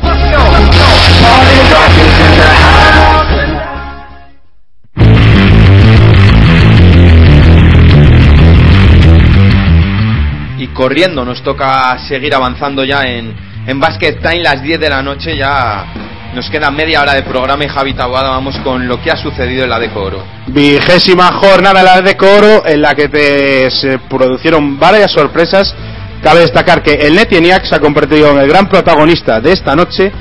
[10.57, 13.33] y corriendo nos toca seguir avanzando ya en,
[13.65, 16.00] en Basket Time las 10 de la noche ya
[16.33, 19.63] nos queda media hora de programa y Javi Taboada vamos con lo que ha sucedido
[19.65, 20.23] en la Decoro.
[20.47, 25.75] Vigésima jornada de la de Coro en la que te- se produjeron varias sorpresas.
[26.23, 30.11] Cabe destacar que el Netieniac se ha convertido en el gran protagonista de esta noche,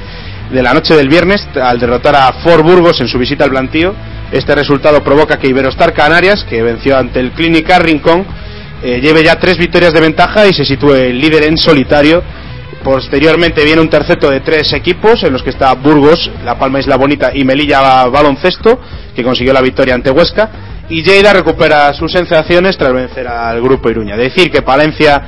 [0.51, 3.95] de la noche del viernes, al derrotar a Fort Burgos en su visita al plantío.
[4.33, 8.25] Este resultado provoca que Iberostar Canarias, que venció ante el Clínica Rincón,
[8.83, 12.23] eh, lleve ya tres victorias de ventaja y se sitúe líder en solitario.
[12.85, 16.97] Posteriormente viene un terceto de tres equipos en los que está Burgos, La Palma Isla
[16.97, 18.81] Bonita y Melilla Baloncesto,
[19.15, 20.49] que consiguió la victoria ante Huesca.
[20.89, 24.17] Y Lleida recupera sus sensaciones tras vencer al grupo Iruña.
[24.17, 25.23] Decir que Palencia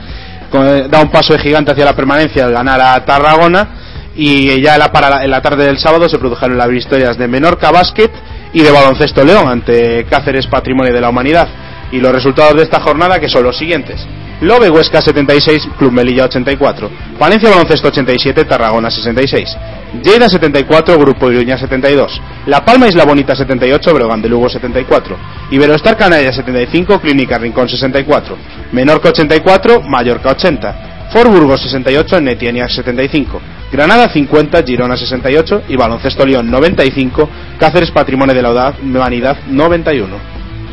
[0.90, 3.68] da un paso de gigante hacia la permanencia al ganar a Tarragona.
[4.16, 7.28] Y ya en la, para- en la tarde del sábado se produjeron las victorias de
[7.28, 8.10] Menorca Basket
[8.52, 11.48] y de Baloncesto León ante Cáceres Patrimonio de la Humanidad.
[11.92, 14.00] Y los resultados de esta jornada que son los siguientes.
[14.42, 16.90] Lobe Huesca 76, Club Melilla 84.
[17.16, 19.56] Valencia Baloncesto 87, Tarragona 66.
[20.02, 22.20] Lleida 74, Grupo Iruña 72.
[22.46, 25.16] La Palma Isla Bonita 78, Breogán de Lugo 74.
[25.52, 28.36] Iberostar Canarias 75, Clínica Rincón 64.
[28.72, 31.08] Menorca 84, Mallorca 80.
[31.12, 33.40] Fort Burgos 68, Netieniac 75.
[33.70, 37.28] Granada 50, Girona 68 y Baloncesto León 95,
[37.60, 40.16] Cáceres Patrimonio de la Humanidad 91.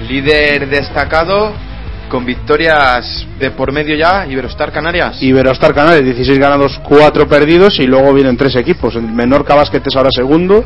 [0.07, 1.68] Líder destacado
[2.09, 5.21] con victorias de por medio ya, Iberostar Canarias.
[5.21, 8.95] Iberostar Canarias 16 ganados, 4 perdidos y luego vienen tres equipos.
[8.95, 10.65] El Menorca Basket es ahora segundo,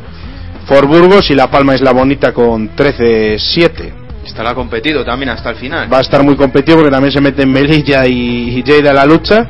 [0.65, 3.93] Fort Burgos y La Palma Isla Bonita con 13-7.
[4.25, 5.91] Estará competido también hasta el final.
[5.91, 9.47] Va a estar muy competitivo porque también se meten Melilla y, Lleida en la lucha.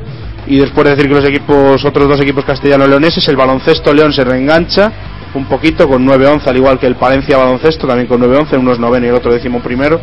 [0.47, 4.25] Y después de decir que los equipos, otros dos equipos castellano-leoneses, el baloncesto León se
[4.25, 4.91] reengancha
[5.35, 9.05] un poquito con 9-11, al igual que el Palencia Baloncesto, también con 9-11, unos noveno
[9.05, 9.99] y el otro décimo primero.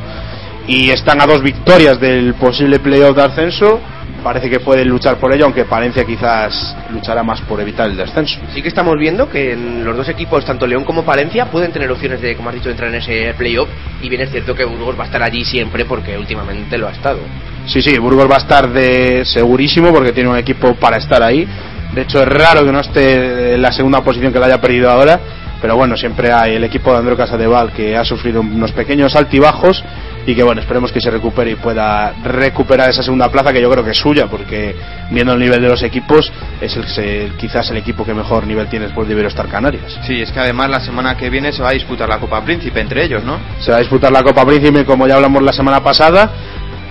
[0.66, 3.80] Y están a dos victorias del posible playoff de ascenso.
[4.22, 8.38] Parece que pueden luchar por ello, aunque Palencia quizás luchará más por evitar el descenso.
[8.52, 11.90] Sí que estamos viendo que en los dos equipos, tanto León como Palencia, pueden tener
[11.90, 13.68] opciones de, como has dicho, entrar en ese playoff.
[14.02, 16.92] Y bien es cierto que Burgos va a estar allí siempre porque últimamente lo ha
[16.92, 17.20] estado.
[17.66, 21.48] Sí, sí, Burgos va a estar de segurísimo porque tiene un equipo para estar ahí.
[21.94, 24.90] De hecho, es raro que no esté en la segunda posición que la haya perdido
[24.90, 25.18] ahora.
[25.60, 29.82] Pero bueno, siempre hay el equipo de Andreu Casadeval que ha sufrido unos pequeños altibajos
[30.26, 33.70] y que bueno, esperemos que se recupere y pueda recuperar esa segunda plaza que yo
[33.70, 34.74] creo que es suya porque
[35.10, 38.86] viendo el nivel de los equipos es el, quizás el equipo que mejor nivel tiene
[38.86, 39.98] después de Iberostar Canarias.
[40.06, 42.80] Sí, es que además la semana que viene se va a disputar la Copa Príncipe
[42.80, 43.38] entre ellos, ¿no?
[43.60, 46.30] Se va a disputar la Copa Príncipe como ya hablamos la semana pasada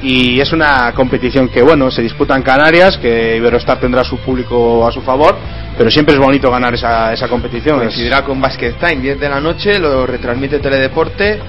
[0.01, 4.87] y es una competición que bueno se disputa en Canarias que Iberostar tendrá su público
[4.87, 5.35] a su favor
[5.77, 9.41] pero siempre es bonito ganar esa, esa competición Coincidirá con Basket Time, 10 de la
[9.41, 11.39] noche, lo retransmite Teledeporte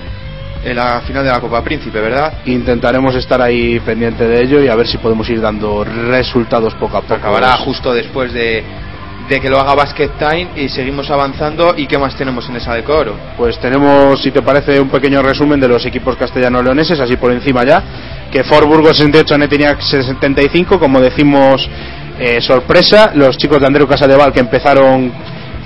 [0.65, 2.35] en la final de la Copa Príncipe, ¿verdad?
[2.47, 6.99] intentaremos estar ahí pendiente de ello y a ver si podemos ir dando resultados poco
[6.99, 8.63] a poco Acabará justo después de,
[9.29, 11.75] de que lo haga Basket Time y seguimos avanzando.
[11.77, 13.15] ¿Y qué más tenemos en esa decoro?
[13.39, 17.65] Pues tenemos, si te parece, un pequeño resumen de los equipos castellano-leoneses, así por encima
[17.65, 17.83] ya.
[18.31, 21.67] Que Fort Burgos 68, Netiniac 75, como decimos,
[22.19, 23.13] eh, sorpresa.
[23.15, 25.11] Los chicos de Andreu Casadeval que empezaron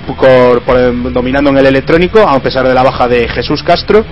[0.06, 4.04] por- por- dominando en el electrónico, a pesar de la baja de Jesús Castro.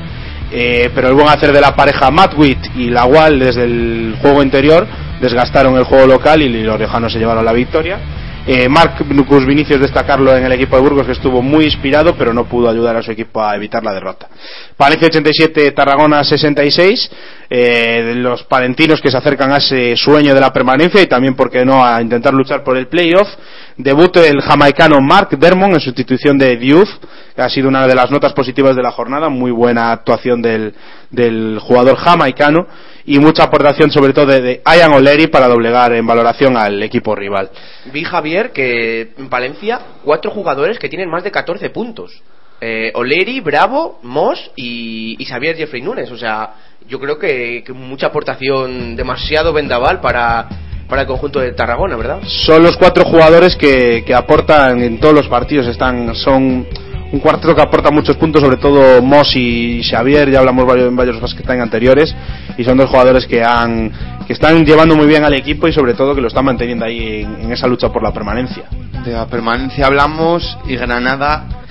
[0.55, 4.87] Eh, pero el buen hacer de la pareja Matwit y Lawal desde el juego interior
[5.19, 7.99] desgastaron el juego local y los riojanos se llevaron la victoria.
[8.45, 12.35] Eh, Marc Nucus Vinicius destacarlo en el equipo de Burgos que estuvo muy inspirado pero
[12.35, 14.29] no pudo ayudar a su equipo a evitar la derrota.
[14.77, 17.11] Palencia 87, Tarragona 66,
[17.49, 21.51] eh, los palentinos que se acercan a ese sueño de la permanencia y también, por
[21.51, 23.29] qué no, a intentar luchar por el playoff.
[23.77, 26.89] Debut el jamaicano Mark Dermon en sustitución de Diouf,
[27.37, 30.75] ha sido una de las notas positivas de la jornada, muy buena actuación del,
[31.11, 32.67] del jugador jamaicano
[33.05, 37.15] y mucha aportación sobre todo de, de Ian O'Leary para doblegar en valoración al equipo
[37.15, 37.51] rival.
[37.93, 42.23] Vi Javier que en Palencia cuatro jugadores que tienen más de 14 puntos.
[42.65, 46.13] Eh, Oleri, Bravo, Moss y, y Xavier Jeffrey Nunes.
[46.13, 46.55] O sea,
[46.87, 50.47] yo creo que, que mucha aportación, demasiado vendaval para,
[50.89, 52.21] para el conjunto de Tarragona, ¿verdad?
[52.25, 56.69] Son los cuatro jugadores que, que aportan en todos los partidos, están, son
[57.13, 60.97] un cuarteto que aporta muchos puntos, sobre todo Moss y Xavier, ya hablamos varios, en
[60.97, 62.15] varios time anteriores,
[62.57, 63.93] y son dos jugadores que han
[64.27, 67.23] que están llevando muy bien al equipo y sobre todo que lo están manteniendo ahí
[67.23, 68.65] en, en esa lucha por la permanencia.
[69.05, 71.62] De la permanencia hablamos y Granada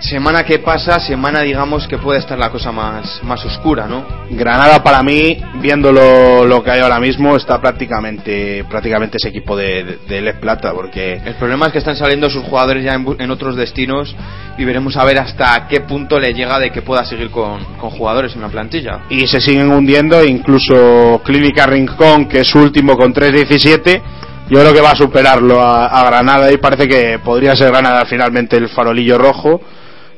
[0.00, 4.04] semana que pasa, semana digamos que puede estar la cosa más, más oscura, ¿no?
[4.30, 9.56] Granada para mí, viendo lo, lo que hay ahora mismo, está prácticamente prácticamente ese equipo
[9.56, 13.06] de, de, Les Plata, porque El problema es que están saliendo sus jugadores ya en,
[13.18, 14.14] en otros destinos
[14.56, 17.90] y veremos a ver hasta qué punto le llega de que pueda seguir con, con
[17.90, 19.00] jugadores en la plantilla.
[19.10, 24.02] y se siguen hundiendo, incluso Clínica Rincón, que es su último con 3.17,
[24.48, 28.04] yo creo que va a superarlo a, a Granada y parece que podría ser Granada
[28.06, 29.60] finalmente el farolillo rojo,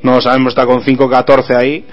[0.03, 1.85] no lo sabemos, está con 5.14 ahí,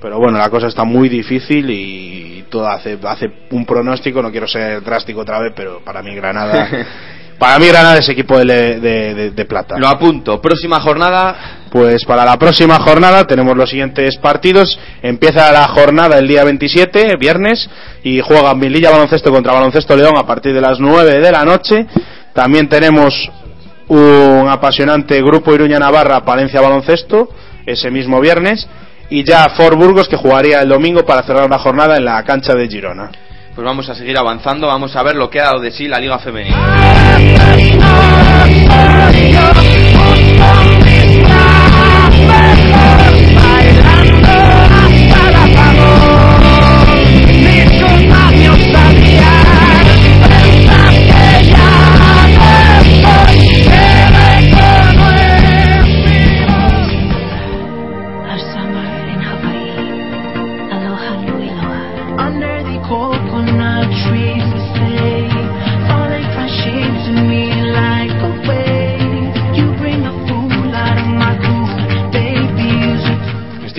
[0.00, 4.48] pero bueno, la cosa está muy difícil y todo hace, hace un pronóstico, no quiero
[4.48, 6.68] ser drástico otra vez, pero para mí Granada,
[7.38, 8.44] para mí Granada es equipo de,
[8.80, 9.76] de- de- de plata.
[9.78, 10.40] Lo apunto.
[10.40, 11.36] Próxima jornada,
[11.70, 14.78] Pues para la próxima jornada tenemos los siguientes partidos.
[15.02, 17.68] Empieza la jornada el día 27, viernes,
[18.02, 21.86] y juega Mililla Baloncesto contra Baloncesto León a partir de las 9 de la noche.
[22.32, 23.30] También tenemos
[23.88, 27.28] un apasionante grupo Iruña Navarra Palencia Baloncesto
[27.70, 28.68] ese mismo viernes.
[29.10, 32.54] Y ya Fort Burgos que jugaría el domingo para cerrar la jornada en la cancha
[32.54, 33.10] de Girona.
[33.54, 35.98] pues vamos a seguir avanzando, vamos a ver lo que ha dado de sí la
[35.98, 36.56] Liga Femenina.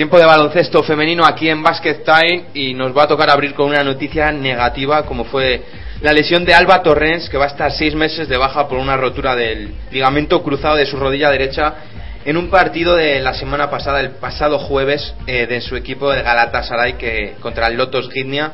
[0.00, 3.68] Tiempo de baloncesto femenino aquí en Basket Time y nos va a tocar abrir con
[3.68, 5.62] una noticia negativa como fue
[6.00, 8.96] la lesión de Alba Torrens que va a estar seis meses de baja por una
[8.96, 11.74] rotura del ligamento cruzado de su rodilla derecha
[12.24, 16.22] en un partido de la semana pasada, el pasado jueves, eh, de su equipo de
[16.22, 18.52] Galatasaray que, contra el Lotos Gdynia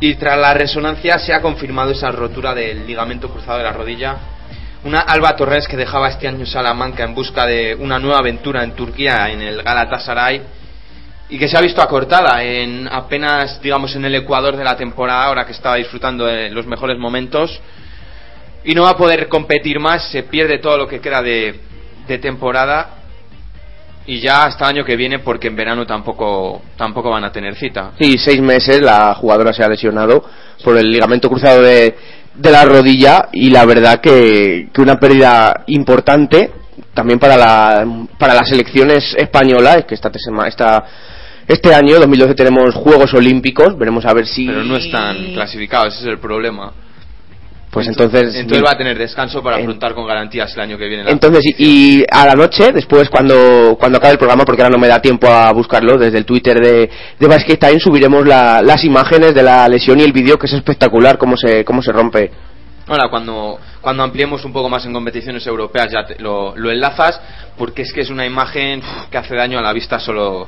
[0.00, 4.16] y tras la resonancia se ha confirmado esa rotura del ligamento cruzado de la rodilla.
[4.84, 8.72] Una Alba Torres que dejaba este año Salamanca en busca de una nueva aventura en
[8.72, 10.42] Turquía en el Galatasaray
[11.28, 15.24] y que se ha visto acortada en apenas digamos en el ecuador de la temporada
[15.24, 17.60] ahora que estaba disfrutando de los mejores momentos
[18.64, 21.60] y no va a poder competir más se pierde todo lo que queda de,
[22.20, 22.90] temporada
[24.06, 27.56] y ya hasta el año que viene porque en verano tampoco tampoco van a tener
[27.56, 27.90] cita.
[27.98, 30.24] Sí, seis meses la jugadora se ha lesionado
[30.62, 31.96] por el ligamento cruzado de,
[32.36, 36.50] de la rodilla y la verdad que, que una pérdida importante
[36.94, 40.10] también para la para las selecciones españolas que esta,
[40.46, 40.84] esta
[41.46, 46.04] este año 2012 tenemos Juegos Olímpicos veremos a ver si pero no están clasificados ese
[46.04, 46.72] es el problema
[47.76, 51.04] pues entonces entonces va a tener descanso para afrontar con garantías el año que viene
[51.04, 54.72] la Entonces, y, y a la noche, después, cuando, cuando acabe el programa, porque ahora
[54.74, 58.62] no me da tiempo a buscarlo, desde el Twitter de, de Basket Time subiremos la-
[58.62, 61.92] las imágenes de la lesión y el vídeo, que es espectacular cómo se, cómo se
[61.92, 62.30] rompe.
[62.88, 67.20] Ahora, cuando, cuando ampliemos un poco más en competiciones europeas ya te- lo, lo enlazas,
[67.58, 70.46] porque es que es una imagen uf, que hace daño a la vista solo,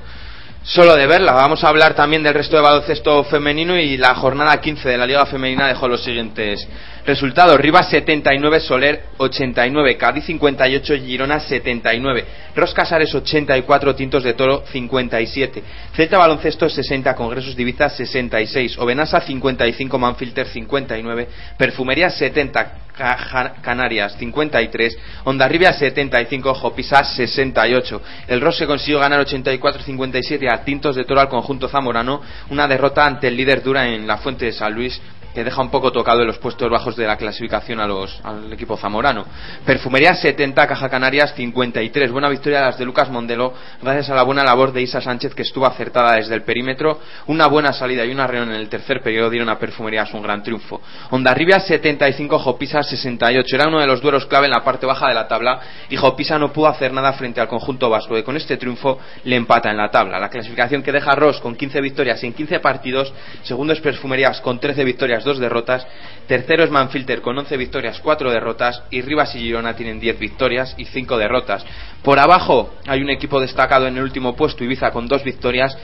[0.62, 1.32] solo de verla.
[1.32, 5.06] Vamos a hablar también del resto de baloncesto femenino y la jornada 15 de la
[5.06, 6.66] Liga Femenina dejó los siguientes
[7.09, 7.59] resultados.
[7.59, 15.62] Rivas 79, Soler 89, Cádiz 58, Girona 79, Ros Casares 84, Tintos de Toro 57,
[15.96, 24.14] Celta Baloncesto 60, Congresos de Ibiza 66, Obenasa 55, Manfilter 59, Perfumería 70, Caja- Canarias
[24.18, 28.02] 53, Ondarribia 75, Jopisa 68.
[28.28, 33.06] El Ross se consiguió ganar 84-57 a Tintos de Toro al conjunto zamorano, una derrota
[33.06, 35.00] ante el líder dura en la Fuente de San Luis
[35.34, 38.53] que deja un poco tocado en los puestos bajos de la clasificación a los, al
[38.53, 39.24] equipo zamorano.
[39.64, 42.11] Perfumería 70, Caja Canarias 53.
[42.11, 45.34] Buena victoria de las de Lucas Mondelo, gracias a la buena labor de Isa Sánchez
[45.34, 47.01] que estuvo acertada desde el perímetro.
[47.26, 50.42] Una buena salida y una reunión en el tercer periodo dieron a Perfumerías un gran
[50.42, 50.80] triunfo.
[51.11, 53.57] Ondarribia 75, Jopisa 68.
[53.57, 56.38] Era uno de los duelos clave en la parte baja de la tabla y Jopisa
[56.38, 59.76] no pudo hacer nada frente al conjunto vasco que con este triunfo le empata en
[59.76, 60.18] la tabla.
[60.18, 64.40] La clasificación que deja a Ross con 15 victorias en 15 partidos, segundo es Perfumerías
[64.40, 65.86] con 13 victorias, 2 derrotas,
[66.26, 70.74] tercero es Manfilter con 11 victorias, 4 derrotas y Rivas y Girona tienen 10 victorias
[70.78, 71.64] y 5 derrotas.
[72.02, 75.76] Por abajo hay un equipo destacado en el último puesto, Ibiza con 2 victorias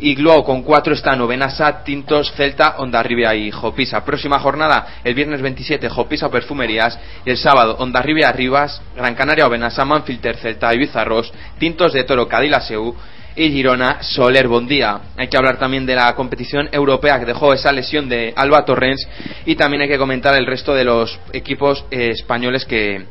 [0.00, 4.04] y Glow con 4 están Obenasa, Tintos, Celta, Ondarribia y Jopisa.
[4.04, 9.84] Próxima jornada, el viernes 27, Jopisa Perfumerías y el sábado Ondarribia Rivas, Gran Canaria Obenasa,
[9.84, 12.96] Manfilter, Celta, Ibiza Ross, Tintos de Toro, Cadila Seu
[13.36, 15.00] y Girona Soler Bondía.
[15.16, 19.06] Hay que hablar también de la competición europea que dejó esa lesión de Alba Torrens
[19.46, 23.04] y también hay que comentar el resto de los equipos eh, españoles que,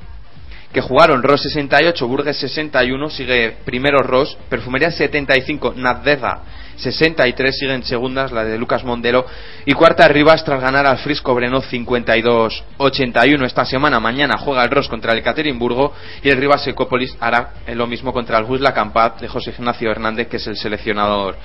[0.72, 6.42] que jugaron Ross 68, Burgues 61, sigue primero Ross, Perfumería 75, Nadeza
[6.80, 9.26] 63, sigue en segundas la de Lucas Mondelo
[9.66, 14.00] y cuarta Rivas tras ganar al Frisco Breno 52-81 esta semana.
[14.00, 15.94] Mañana juega el Ross contra el Ekaterimburgo
[16.24, 20.28] y el Rivas Ecópolis hará lo mismo contra el Wisla Campat de José Ignacio Hernández,
[20.28, 21.36] que es el seleccionador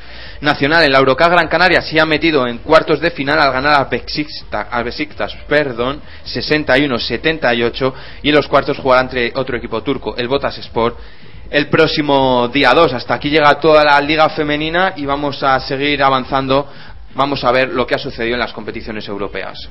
[0.41, 0.85] nacional.
[0.85, 4.85] El Eurocup Gran Canaria se ha metido en cuartos de final al ganar a Besiktas,
[4.85, 10.99] Besiktas perdón, 61-78 y en los cuartos jugará entre otro equipo turco, el Botas Sport
[11.51, 12.95] el próximo día 2.
[12.95, 16.67] Hasta aquí llega toda la liga femenina y vamos a seguir avanzando.
[17.15, 19.69] Vamos a ver lo que ha sucedido en las competiciones europeas.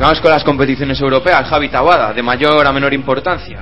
[0.00, 3.60] Vamos con las competiciones europeas, Javi Tabada, de mayor a menor importancia.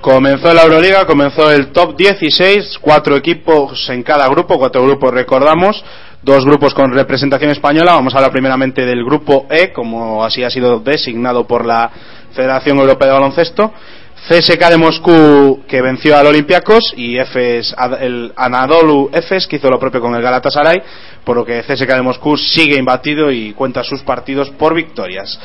[0.00, 5.84] Comenzó la Euroliga, comenzó el top 16, cuatro equipos en cada grupo, cuatro grupos recordamos,
[6.22, 7.94] dos grupos con representación española.
[7.94, 11.90] Vamos a hablar primeramente del grupo E, como así ha sido designado por la
[12.32, 13.72] Federación Europea de Baloncesto.
[14.28, 19.78] CSK de Moscú que venció al Olympiacos y Efes, el Anadolu Efes que hizo lo
[19.78, 20.82] propio con el Galatasaray,
[21.24, 25.38] por lo que CSK de Moscú sigue imbatido y cuenta sus partidos por victorias.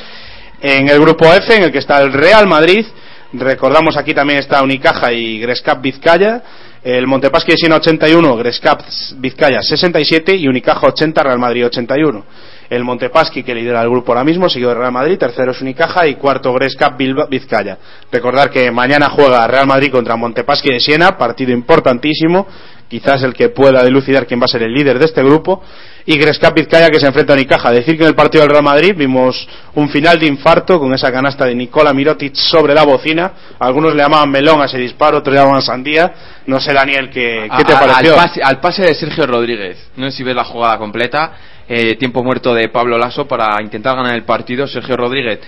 [0.62, 2.86] En el grupo F, en el que está el Real Madrid,
[3.34, 6.42] recordamos aquí también está Unicaja y Grescap Vizcaya,
[6.82, 8.80] el Montepaschi Siena 81, Grescap
[9.16, 12.24] Vizcaya 67 y Unicaja 80, Real Madrid 81
[12.70, 16.06] el Montepaschi que lidera el grupo ahora mismo, seguido de Real Madrid, tercero es Unicaja
[16.06, 16.96] y cuarto Gresca
[17.28, 17.76] Vizcaya.
[18.10, 22.46] Recordar que mañana juega Real Madrid contra Montepaschi de Siena, partido importantísimo,
[22.90, 25.62] quizás el que pueda dilucidar quién va a ser el líder de este grupo,
[26.04, 27.70] y Gresca Vizcaya que se enfrenta a Unicaja.
[27.70, 31.12] Decir que en el partido del Real Madrid vimos un final de infarto con esa
[31.12, 35.32] canasta de Nicola Mirotic sobre la bocina, algunos le llamaban melón a ese disparo, otros
[35.32, 36.12] le llamaban sandía,
[36.46, 38.12] no sé Daniel, ¿qué, qué te pareció?
[38.12, 41.32] Al pase, al pase de Sergio Rodríguez, no sé si ves la jugada completa,
[41.72, 44.66] eh, tiempo muerto de Pablo Lasso para intentar ganar el partido.
[44.66, 45.38] Sergio Rodríguez,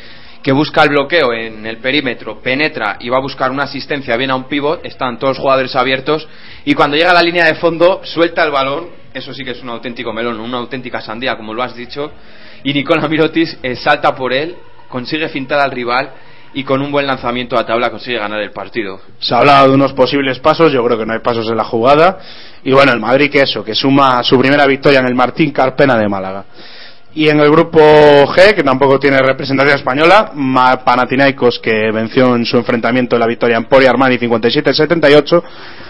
[0.43, 4.31] que busca el bloqueo en el perímetro, penetra y va a buscar una asistencia bien
[4.31, 6.29] a un pivot, están todos los jugadores abiertos
[6.65, 9.63] y cuando llega a la línea de fondo suelta el balón, eso sí que es
[9.63, 12.11] un auténtico melón, una auténtica sandía, como lo has dicho,
[12.65, 14.57] y Nicola Mirotis eh, salta por él,
[14.89, 16.11] consigue fintar al rival
[16.55, 19.01] y con un buen lanzamiento a tabla consigue ganar el partido.
[19.19, 21.65] Se ha hablado de unos posibles pasos, yo creo que no hay pasos en la
[21.65, 22.19] jugada.
[22.63, 25.97] Y bueno, el Madrid que eso, que suma su primera victoria en el Martín Carpena
[25.97, 26.45] de Málaga.
[27.15, 30.33] Y en el grupo G, que tampoco tiene representación española,
[30.83, 35.43] Panathinaikos que venció en su enfrentamiento en la victoria en Pori Armani 57-78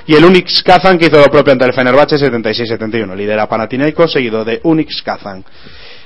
[0.06, 3.14] y el Unix Kazan que hizo lo propio ante el Fenerbahce 76-71.
[3.14, 5.44] Lidera Panathinaikos seguido de Unix Kazan.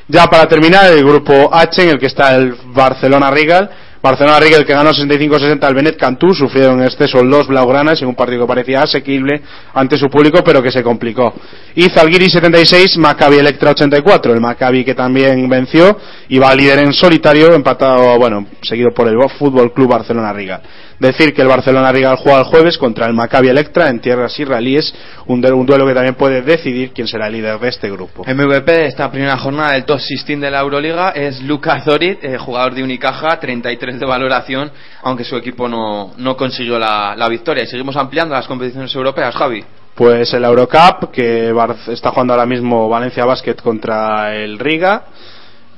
[0.08, 3.70] Ya para terminar, el grupo H en el que está el Barcelona Rigal
[4.02, 8.14] Barcelona Riquel que ganó 65-60 al Benet Cantú sufrieron en exceso los blaugranas en un
[8.14, 9.42] partido que parecía asequible
[9.74, 11.34] ante su público pero que se complicó.
[11.74, 16.92] Y Zalgiris 76, Maccabi Electra 84, el Maccabi que también venció y va líder en
[16.92, 20.62] solitario empatado, bueno, seguido por el Fútbol Club Barcelona Riga.
[20.98, 24.94] Decir que el Barcelona Riga juega el jueves contra el Maccabi Electra en tierras israelíes,
[25.26, 28.24] un, un duelo que también puede decidir quién será el líder de este grupo.
[28.24, 32.38] MVP de esta primera jornada del top 16 de la Euroliga es Lucas Dorit, eh,
[32.38, 34.70] jugador de Unicaja, 33 de valoración,
[35.02, 37.64] aunque su equipo no, no consiguió la, la victoria.
[37.64, 39.62] Y seguimos ampliando las competiciones europeas, Javi.
[39.94, 41.54] Pues el Eurocup, que
[41.88, 45.04] está jugando ahora mismo Valencia Basket contra el Riga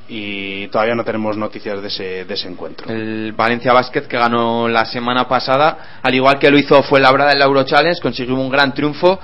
[0.08, 2.90] y todavía no tenemos noticias de ese, de ese encuentro.
[2.90, 7.32] El Valencia Basket que ganó la semana pasada, al igual que lo hizo fue Labrada
[7.32, 9.20] en la Euro Challenge, consiguió un gran triunfo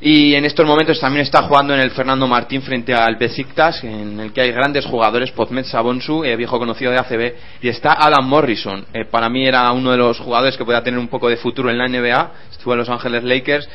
[0.00, 4.18] y en estos momentos también está jugando en el Fernando Martín frente al Besiktas, en
[4.20, 8.26] el que hay grandes jugadores, Pozmet Sabonsu, eh, viejo conocido de ACB, y está Adam
[8.28, 8.84] Morrison.
[8.92, 11.70] Eh, para mí era uno de los jugadores que podía tener un poco de futuro
[11.70, 13.68] en la NBA, estuvo en Los Ángeles Lakers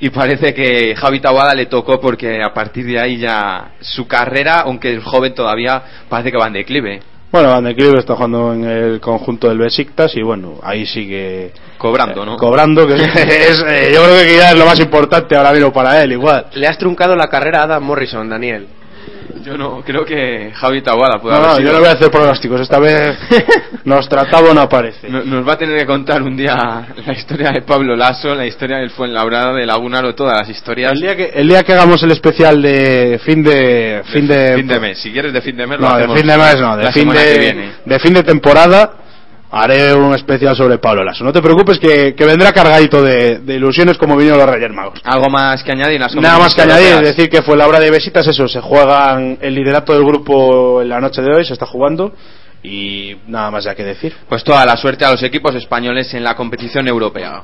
[0.00, 4.60] y parece que Javi Tawada le tocó porque a partir de ahí ya su carrera,
[4.60, 7.00] aunque es joven todavía, parece que va en declive.
[7.34, 11.50] Bueno, Van de Clive está jugando en el conjunto del Besiktas y bueno, ahí sigue
[11.78, 12.36] cobrando, ¿no?
[12.36, 16.00] Cobrando, que es, eh, yo creo que ya es lo más importante ahora mismo para
[16.00, 16.46] él, igual.
[16.54, 18.68] Le has truncado la carrera a Adam Morrison, Daniel.
[19.44, 21.92] Yo no, creo que Javi Tawada puede No, haber no, sido- yo no voy a
[21.92, 23.16] hacer pronósticos, esta vez
[23.84, 25.08] nos trataba no aparece.
[25.08, 28.46] No- Nos va a tener que contar un día la historia de Pablo Lasso, la
[28.46, 30.92] historia del Fuenlabrada, de Lagunaro, todas las historias.
[30.92, 34.66] El día que, el día que hagamos el especial de fin de fin de, fin
[34.66, 34.98] de mes.
[34.98, 36.92] Si quieres de fin de mes, lo no, de hacemos fin de mes no, de
[36.92, 38.92] fin de, de fin de temporada
[39.54, 41.22] haré un especial sobre Pablo Lasso.
[41.24, 45.00] No te preocupes que, que vendrá cargadito de, de ilusiones como vinieron los Reyes Magos.
[45.04, 46.00] Algo más que añadir.
[46.00, 47.16] las Nada más que añadir, europeas?
[47.16, 50.88] decir que fue la hora de besitas, eso, se juegan el liderato del grupo en
[50.88, 52.12] la noche de hoy, se está jugando
[52.64, 54.14] y nada más ya que decir.
[54.28, 57.42] Pues toda la suerte a los equipos españoles en la competición europea.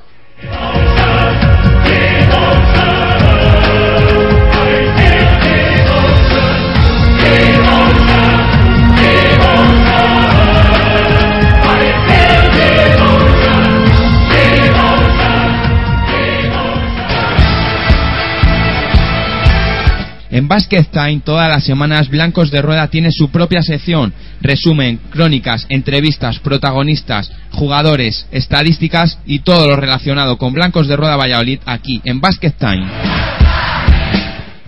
[20.31, 25.67] En Basket Time todas las semanas Blancos de Rueda tiene su propia sección, resumen, crónicas,
[25.69, 32.21] entrevistas, protagonistas, jugadores, estadísticas y todo lo relacionado con Blancos de Rueda Valladolid aquí en
[32.21, 32.87] Basket Time.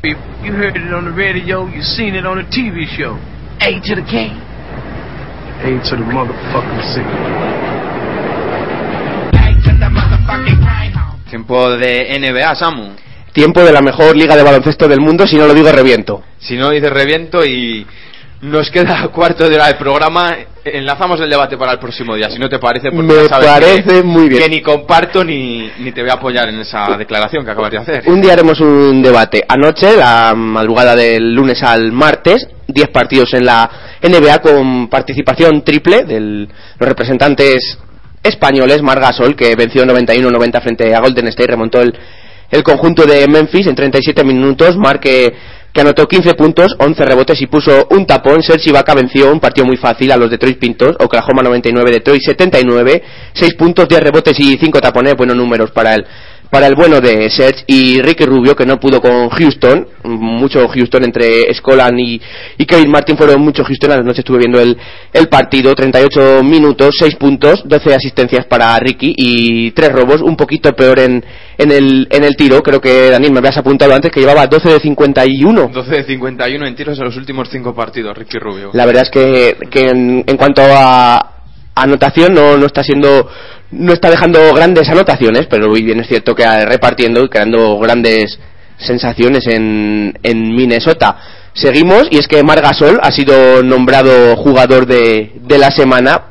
[0.03, 3.17] You heard it on the radio, you seen it on the TV show.
[3.61, 4.33] A to the K.
[5.63, 7.01] A to the motherfucking C.
[11.31, 12.91] Tiempo de NBA, Samu.
[13.33, 16.23] Tiempo de la mejor liga de baloncesto del mundo, si no lo digo reviento.
[16.39, 17.87] Si no dice reviento y
[18.43, 22.39] nos queda cuarto de hora del programa, enlazamos el debate para el próximo día, si
[22.39, 24.43] no te parece, porque Me sabes parece que, muy bien.
[24.43, 27.79] que ni comparto ni, ni te voy a apoyar en esa declaración que acabas de
[27.79, 28.03] hacer.
[28.07, 29.43] Un día haremos un debate.
[29.49, 33.71] Anoche, la madrugada del lunes al martes, 10 partidos en la
[34.03, 37.79] NBA con participación triple de los representantes
[38.23, 41.93] españoles, Margasol, que venció 91-90 frente a Golden State, remontó el,
[42.53, 45.35] el conjunto de Memphis en 37 minutos, Mar que,
[45.73, 48.43] que anotó 15 puntos, 11 rebotes y puso un tapón.
[48.43, 53.03] Serge Ibaka venció un partido muy fácil a los Detroit Pintos, Oklahoma 99, Detroit 79,
[53.33, 56.07] 6 puntos, 10 rebotes y 5 tapones, buenos números para el
[56.51, 61.05] para el bueno de Serge y Ricky Rubio que no pudo con Houston, mucho Houston
[61.05, 62.21] entre Scolan y,
[62.59, 63.17] y Kevin Martin.
[63.17, 64.77] Fueron mucho Houston, a la noche estuve viendo el,
[65.13, 70.73] el partido, 38 minutos, 6 puntos, 12 asistencias para Ricky y 3 robos, un poquito
[70.75, 71.25] peor en,
[71.57, 74.69] en, el, en el tiro, creo que Daniel me habías apuntado antes que llevaba 12
[74.69, 75.71] de 51.
[75.73, 78.71] 12 de 51 en tiros en los últimos 5 partidos, Ricky Rubio.
[78.75, 81.33] La verdad es que, que en, en cuanto a
[81.75, 83.29] anotación no, no está siendo
[83.73, 88.39] no está dejando grandes anotaciones, pero muy bien es cierto que repartiendo y creando grandes
[88.79, 91.17] sensaciones en, en Minnesota.
[91.55, 96.23] Seguimos y es que Margasol ha sido nombrado jugador de, de la semana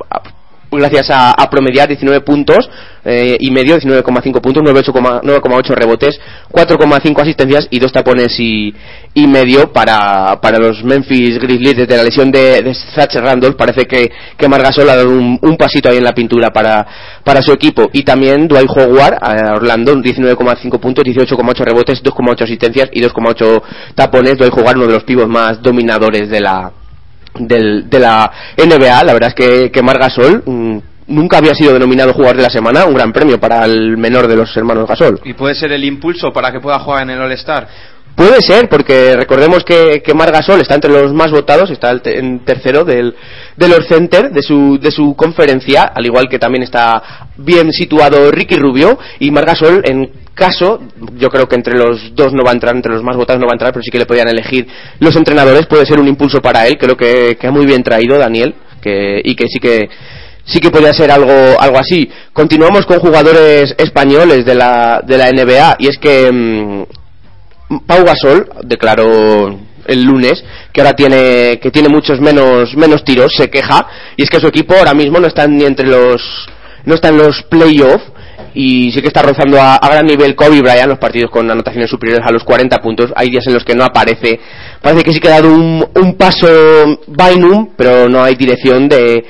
[0.79, 2.69] gracias a, a promediar 19 puntos
[3.03, 6.19] eh, y medio, 19,5 puntos, 9,8 rebotes,
[6.51, 8.73] 4,5 asistencias y dos tapones y,
[9.13, 13.55] y medio para, para los Memphis Grizzlies desde la lesión de, de Thatcher Randolph.
[13.55, 16.85] Parece que, que Margasol ha dado un, pasito ahí en la pintura para,
[17.23, 17.89] para su equipo.
[17.91, 23.61] Y también Dwight Howard a Orlando, 19,5 puntos, 18,8 rebotes, 2,8 asistencias y 2,8
[23.95, 24.37] tapones.
[24.37, 26.71] Dwight Howard, uno de los pibos más dominadores de la,
[27.39, 29.03] del, de la NBA.
[29.03, 30.77] La verdad es que, que Margasol mm,
[31.07, 34.35] nunca había sido denominado jugador de la semana, un gran premio para el menor de
[34.35, 35.19] los hermanos Gasol.
[35.23, 37.67] ¿Y puede ser el impulso para que pueda jugar en el All-Star?
[38.15, 42.19] Puede ser, porque recordemos que, que Margasol está entre los más votados, está el te-
[42.19, 43.15] en tercero del,
[43.55, 48.31] de los center de su, de su conferencia, al igual que también está bien situado
[48.31, 50.79] Ricky Rubio, y Margasol en caso,
[51.17, 53.47] yo creo que entre los dos no va a entrar, entre los más votados no
[53.47, 54.67] va a entrar, pero sí que le podían elegir
[54.99, 58.17] los entrenadores, puede ser un impulso para él, creo que, que ha muy bien traído
[58.17, 59.89] Daniel, que, y que sí que
[60.45, 62.09] sí que podría ser algo algo así.
[62.33, 68.49] Continuamos con jugadores españoles de la de la NBA y es que mm, Pau Gasol
[68.63, 74.23] declaró el lunes que ahora tiene que tiene muchos menos menos tiros, se queja y
[74.23, 76.21] es que su equipo ahora mismo no está ni entre los
[76.85, 78.11] no está en los playoffs
[78.53, 82.25] y sí que está rozando a, gran nivel Kobe Bryant los partidos con anotaciones superiores
[82.25, 83.13] a los 40 puntos.
[83.15, 84.39] Hay días en los que no aparece.
[84.81, 89.23] Parece que sí que ha dado un, un paso Bynum, pero no hay dirección de,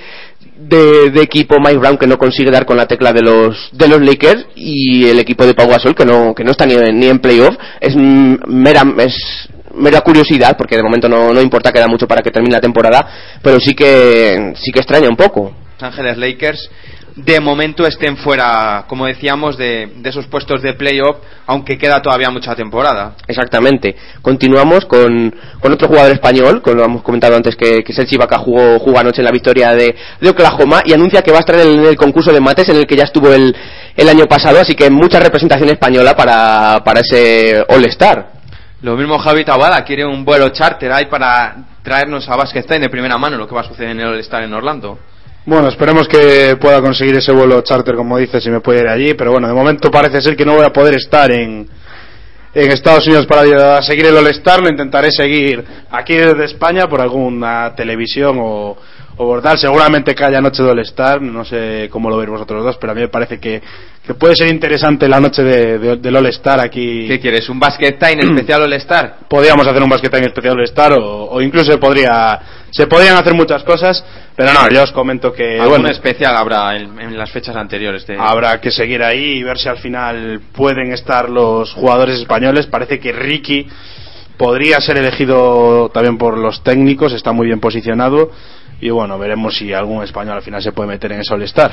[0.58, 4.02] de, equipo Mike Brown que no consigue dar con la tecla de los de los
[4.02, 7.20] Lakers y el equipo de Pau Gasol que no que no está ni ni en
[7.20, 9.16] playoff es mm, mera es
[9.76, 13.08] mera curiosidad porque de momento no, no importa queda mucho para que termine la temporada
[13.42, 16.70] pero sí que sí que extraña un poco Los Ángeles Lakers
[17.16, 22.30] de momento estén fuera, como decíamos, de, de esos puestos de playoff, aunque queda todavía
[22.30, 23.16] mucha temporada.
[23.28, 23.96] Exactamente.
[24.22, 28.38] Continuamos con, con otro jugador español, como lo hemos comentado antes, que, que Sergi Ibaka
[28.40, 31.60] jugó, jugó anoche en la victoria de, de Oklahoma y anuncia que va a estar
[31.60, 33.56] en el, concurso de mates en el que ya estuvo el,
[33.96, 38.41] el año pasado, así que mucha representación española para, para ese All-Star.
[38.82, 43.16] Lo mismo Javi Tabada quiere un vuelo charter ahí para traernos a Time de primera
[43.18, 44.98] mano lo que va a suceder en el All-Star en Orlando.
[45.46, 49.14] Bueno, esperemos que pueda conseguir ese vuelo charter, como dices, y me pueda ir allí.
[49.14, 51.70] Pero bueno, de momento parece ser que no voy a poder estar en,
[52.56, 54.60] en Estados Unidos para seguir el All-Star.
[54.62, 58.78] Lo intentaré seguir aquí desde España por alguna televisión o,
[59.42, 59.58] tal.
[59.58, 62.96] Seguramente que haya noche de All-Star, no sé cómo lo veis vosotros dos, pero a
[62.96, 63.62] mí me parece que,
[64.06, 67.06] que puede ser interesante la noche de, de- del All-Star aquí.
[67.08, 67.48] ¿Qué quieres?
[67.50, 69.18] ¿Un basket time especial All-Star?
[69.28, 72.40] Podríamos hacer un basket time especial All-Star o, o incluso se podría
[72.72, 74.04] se podrían hacer muchas cosas,
[74.36, 78.08] pero no, yo os comento que Algún bueno, especial habrá en, en las fechas anteriores.
[78.08, 78.16] De...
[78.18, 82.68] Habrá que seguir ahí y ver si al final pueden estar los jugadores españoles.
[82.68, 83.68] Parece que Ricky
[84.38, 88.32] podría ser elegido también por los técnicos, está muy bien posicionado.
[88.82, 91.72] Y bueno, veremos si algún español al final se puede meter en ese All-Star.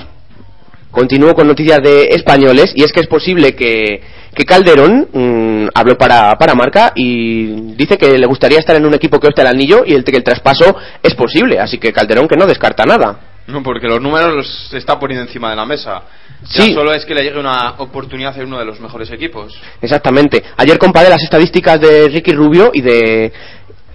[0.91, 4.01] Continúo con noticias de españoles y es que es posible que,
[4.35, 8.95] que Calderón mm, habló para, para Marca y dice que le gustaría estar en un
[8.95, 12.27] equipo que opte al anillo y el, que el traspaso es posible, así que Calderón
[12.27, 13.21] que no descarta nada.
[13.49, 16.03] No, porque los números los está poniendo encima de la mesa.
[16.43, 16.73] Ya Sí.
[16.75, 19.59] solo es que le llegue una oportunidad ser uno de los mejores equipos.
[19.81, 20.43] Exactamente.
[20.57, 23.33] Ayer comparé las estadísticas de Ricky Rubio y de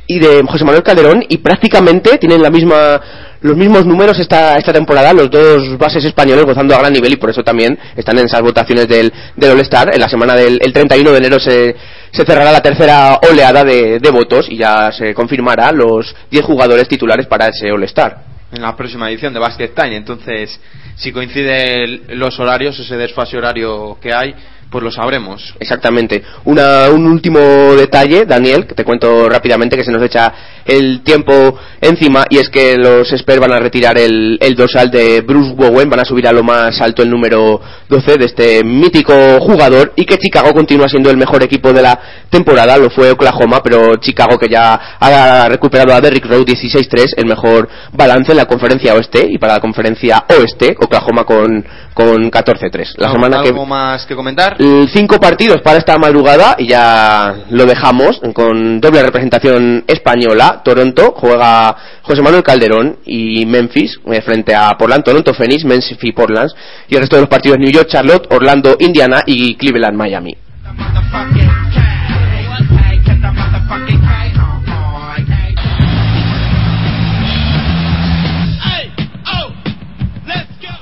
[0.08, 3.00] y de José Manuel Calderón y prácticamente tienen la misma
[3.42, 7.16] los mismos números esta esta temporada los dos bases españoles gozando a gran nivel y
[7.18, 9.94] por eso también están en esas votaciones del, del All-Star.
[9.94, 11.76] En la semana del el 31 de enero se,
[12.12, 17.48] cerrará la tercera oleada de, votos y ya se confirmará los 10 jugadores titulares para
[17.48, 18.34] ese All-Star.
[18.52, 19.96] En la próxima edición de Basket Time.
[19.96, 20.60] Entonces,
[20.96, 24.36] si coinciden los horarios, ese desfase horario que hay,
[24.70, 25.54] pues lo sabremos.
[25.60, 26.24] Exactamente.
[26.46, 27.40] Una, un último
[27.76, 30.34] detalle, Daniel, que te cuento rápidamente que se nos echa
[30.66, 35.22] el tiempo encima y es que los Spurs van a retirar el, el dorsal de
[35.22, 37.60] Bruce Bowen, van a subir a lo más alto el número
[37.90, 42.00] 12 de este mítico jugador y que Chicago continúa siendo el mejor equipo de la
[42.30, 47.26] temporada, lo fue Oklahoma, pero Chicago que ya ha recuperado a Derrick Rose 16-3, el
[47.26, 52.94] mejor balance en la conferencia oeste y para la conferencia oeste, Oklahoma con, con 14-3.
[52.98, 54.56] La ¿Algo- semana que ¿Algo más que comentar?
[54.64, 60.62] Mm, cinco partidos para esta madrugada y ya lo dejamos con doble representación española.
[60.64, 66.14] Toronto juega José Manuel Calderón y Memphis eh, frente a Portland, Toronto Phoenix, Memphis y
[66.14, 66.50] Portland
[66.88, 70.38] y el resto de los partidos New York, Charlotte, Orlando, Indiana y Cleveland, Miami.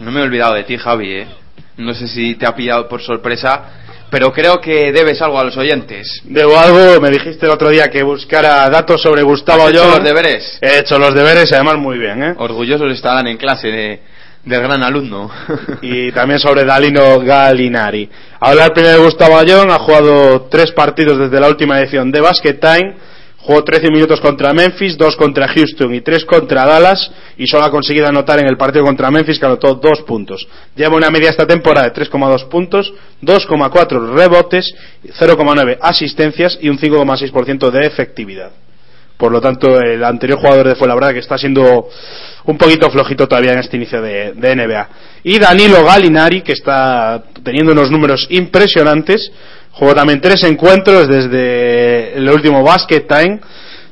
[0.02, 1.41] No me he olvidado de ti, Javi, ¿eh?
[1.86, 3.64] No sé si te ha pillado por sorpresa,
[4.10, 6.22] pero creo que debes algo a los oyentes.
[6.26, 9.96] Debo algo, me dijiste el otro día que buscara datos sobre Gustavo ¿Has hecho Ayón.
[9.96, 10.58] los deberes?
[10.62, 12.34] He hecho los deberes y además muy bien, ¿eh?
[12.38, 14.00] Orgullosos estarán en clase de,
[14.44, 15.32] del gran alumno.
[15.82, 18.10] y también sobre Dalino Galinari.
[18.40, 22.56] Hablar primero de Gustavo Ayón, ha jugado tres partidos desde la última edición de Basket
[22.60, 22.96] Time,
[23.42, 27.72] jugó 13 minutos contra Memphis, 2 contra Houston y 3 contra Dallas, y solo ha
[27.72, 30.48] conseguido anotar en el partido contra Memphis que anotó 2 puntos.
[30.76, 34.74] Lleva una media esta temporada de 3,2 puntos, 2,4 rebotes,
[35.04, 38.52] 0,9 asistencias y un 5,6% de efectividad.
[39.18, 41.88] Por lo tanto, el anterior jugador de Fuenlabrada que está siendo
[42.46, 44.90] un poquito flojito todavía en este inicio de, de NBA.
[45.24, 49.32] Y Danilo Galinari, que está teniendo unos números impresionantes.
[49.74, 53.40] Jugó también tres encuentros desde el último Basket Time.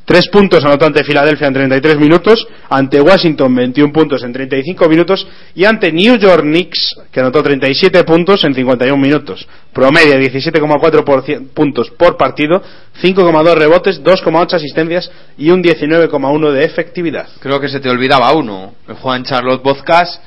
[0.06, 5.28] Tres puntos anotó ante Filadelfia en 33 minutos, ante Washington 21 puntos en 35 minutos
[5.54, 9.48] y ante New York Knicks, que anotó 37 puntos en 51 minutos.
[9.72, 12.60] Promedio 17,4 por cien- puntos por partido,
[13.04, 17.28] 5,2 rebotes, 2,8 asistencias y un 19,1 de efectividad.
[17.40, 20.20] Creo que se te olvidaba uno, Juan Charlotte Bozcas,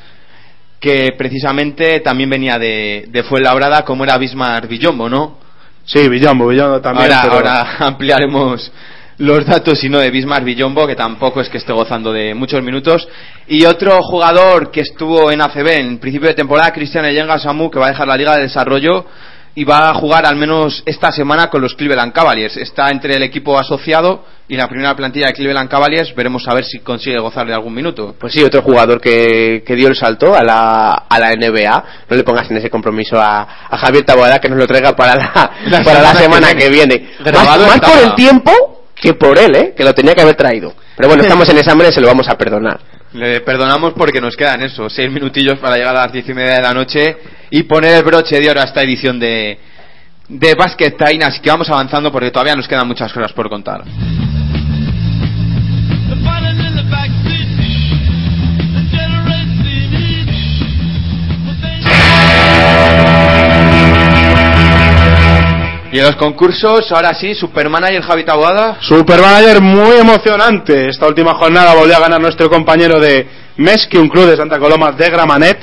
[0.82, 5.38] que precisamente también venía de, de Fuenlabrada, como era Bismarck Villombo, ¿no?
[5.84, 7.12] Sí, Villombo, Villombo también.
[7.12, 8.72] Ahora, pero- ahora ampliaremos
[9.18, 12.60] los datos y no de Bismarck Villombo, que tampoco es que esté gozando de muchos
[12.64, 13.06] minutos.
[13.46, 17.78] Y otro jugador que estuvo en ACB en principio de temporada, Cristian Eyenga Samu, que
[17.78, 19.06] va a dejar la Liga de Desarrollo
[19.54, 22.56] y va a jugar al menos esta semana con los Cleveland Cavaliers.
[22.56, 26.14] Está entre el equipo asociado y la primera plantilla de Cleveland Cavaliers.
[26.14, 28.14] Veremos a ver si consigue gozar de algún minuto.
[28.18, 31.84] Pues sí, otro jugador que, que dio el salto a la, a la NBA.
[32.08, 35.16] No le pongas en ese compromiso a, a Javier Taboada que nos lo traiga para
[35.16, 37.10] la, La para la semana semana que que viene.
[37.24, 39.74] Más, por el tiempo que por él, ¿eh?
[39.76, 40.72] Que lo tenía que haber traído.
[40.96, 42.80] Pero bueno, estamos en exámenes, se lo vamos a perdonar.
[43.14, 46.54] Le perdonamos porque nos quedan eso, seis minutillos para llegar a las diez y media
[46.54, 47.16] de la noche
[47.50, 49.58] y poner el broche de oro a esta edición de,
[50.28, 51.24] de Basket Time.
[51.24, 53.82] Así que vamos avanzando porque todavía nos quedan muchas cosas por contar.
[65.92, 68.78] Y en los concursos, ahora sí, Supermanager Javi Taboada.
[68.80, 70.88] Supermanager muy emocionante.
[70.88, 73.28] Esta última jornada volvió a ganar nuestro compañero de
[73.58, 75.58] Mesqui, un club de Santa Coloma de Gramanet.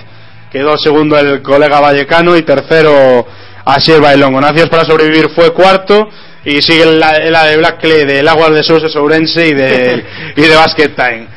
[0.51, 3.25] Quedó segundo el colega Vallecano y tercero
[3.65, 4.39] Asier Bailongo.
[4.39, 6.07] Nacios para sobrevivir fue cuarto
[6.45, 10.41] y sigue la, la de Black Clay del Aguas de Sousa Sourense y de, y
[10.41, 11.27] de Basket Time.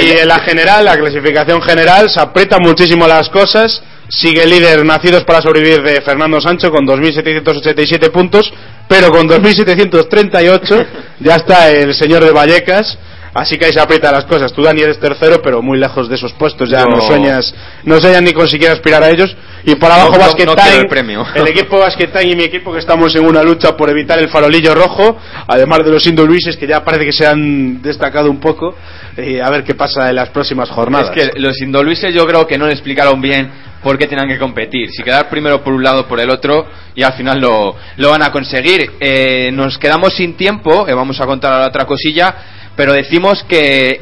[0.00, 3.80] Y en la general, la clasificación general, se aprieta muchísimo las cosas.
[4.14, 8.52] Sigue líder Nacidos para Sobrevivir de Fernando Sancho con 2.787 puntos,
[8.86, 10.86] pero con 2.738
[11.20, 12.98] ya está el señor de Vallecas.
[13.34, 14.52] Así que ahí se aprietan las cosas.
[14.52, 16.68] Tú, Dani, eres tercero, pero muy lejos de esos puestos.
[16.68, 17.00] Ya no, No.
[17.02, 17.54] sueñas,
[17.84, 19.34] no sueñas ni con siquiera aspirar a ellos.
[19.64, 21.24] Y por abajo No, no- Basket no Time, el premio.
[21.34, 24.28] el equipo Basket Time y mi equipo que estamos en una lucha por evitar el
[24.28, 28.38] farolillo rojo, además de los Indo Luises que ya parece que se han destacado un
[28.38, 28.74] poco.
[29.16, 31.10] Y a ver qué pasa en las próximas jornadas.
[31.16, 33.50] Es que los indoluises yo creo que no le explicaron bien
[33.82, 34.90] por qué tenían que competir.
[34.90, 38.22] Si quedar primero por un lado por el otro y al final lo, lo van
[38.22, 38.90] a conseguir.
[39.00, 42.34] Eh, nos quedamos sin tiempo, eh, vamos a contar ahora otra cosilla,
[42.76, 44.00] pero decimos que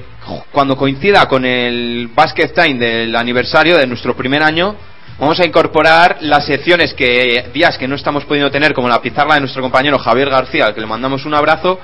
[0.53, 4.77] cuando coincida con el Basket Time del aniversario de nuestro primer año,
[5.19, 9.35] vamos a incorporar las secciones que días que no estamos pudiendo tener, como la pizarra
[9.35, 11.81] de nuestro compañero Javier García, al que le mandamos un abrazo.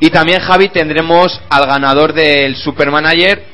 [0.00, 3.44] Y también, Javi, tendremos al ganador del Supermanager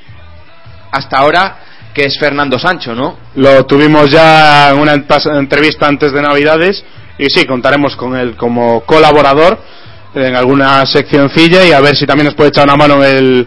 [0.93, 1.59] hasta ahora,
[1.93, 3.19] que es Fernando Sancho, ¿no?
[3.35, 6.85] Lo tuvimos ya en una entrevista antes de Navidades
[7.19, 9.59] y sí, contaremos con él como colaborador
[10.17, 13.47] en alguna seccioncilla y a ver si también nos puede echar una mano el,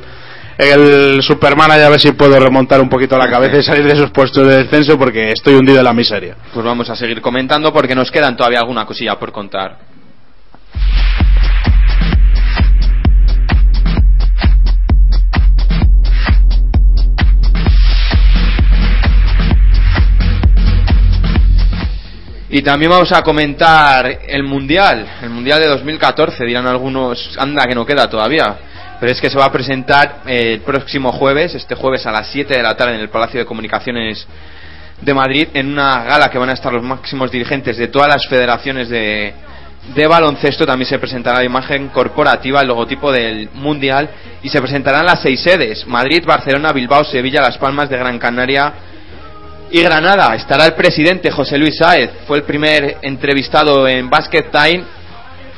[0.57, 3.93] el Superman y a ver si puedo remontar un poquito la cabeza y salir de
[3.93, 6.35] esos puestos de descenso porque estoy hundido en la miseria.
[6.53, 9.88] Pues vamos a seguir comentando porque nos quedan todavía alguna cosilla por contar.
[22.51, 26.43] Y también vamos a comentar el Mundial, el Mundial de 2014.
[26.45, 28.57] Dirán algunos, anda que no queda todavía.
[28.99, 32.27] Pero es que se va a presentar eh, el próximo jueves, este jueves a las
[32.31, 34.27] 7 de la tarde en el Palacio de Comunicaciones
[34.99, 38.27] de Madrid, en una gala que van a estar los máximos dirigentes de todas las
[38.27, 39.31] federaciones de,
[39.93, 40.65] de baloncesto.
[40.65, 44.09] También se presentará la imagen corporativa, el logotipo del Mundial.
[44.41, 48.73] Y se presentarán las seis sedes: Madrid, Barcelona, Bilbao, Sevilla, Las Palmas de Gran Canaria
[49.71, 50.35] y Granada.
[50.35, 54.83] Estará el presidente José Luis Sáez, fue el primer entrevistado en Basket Time.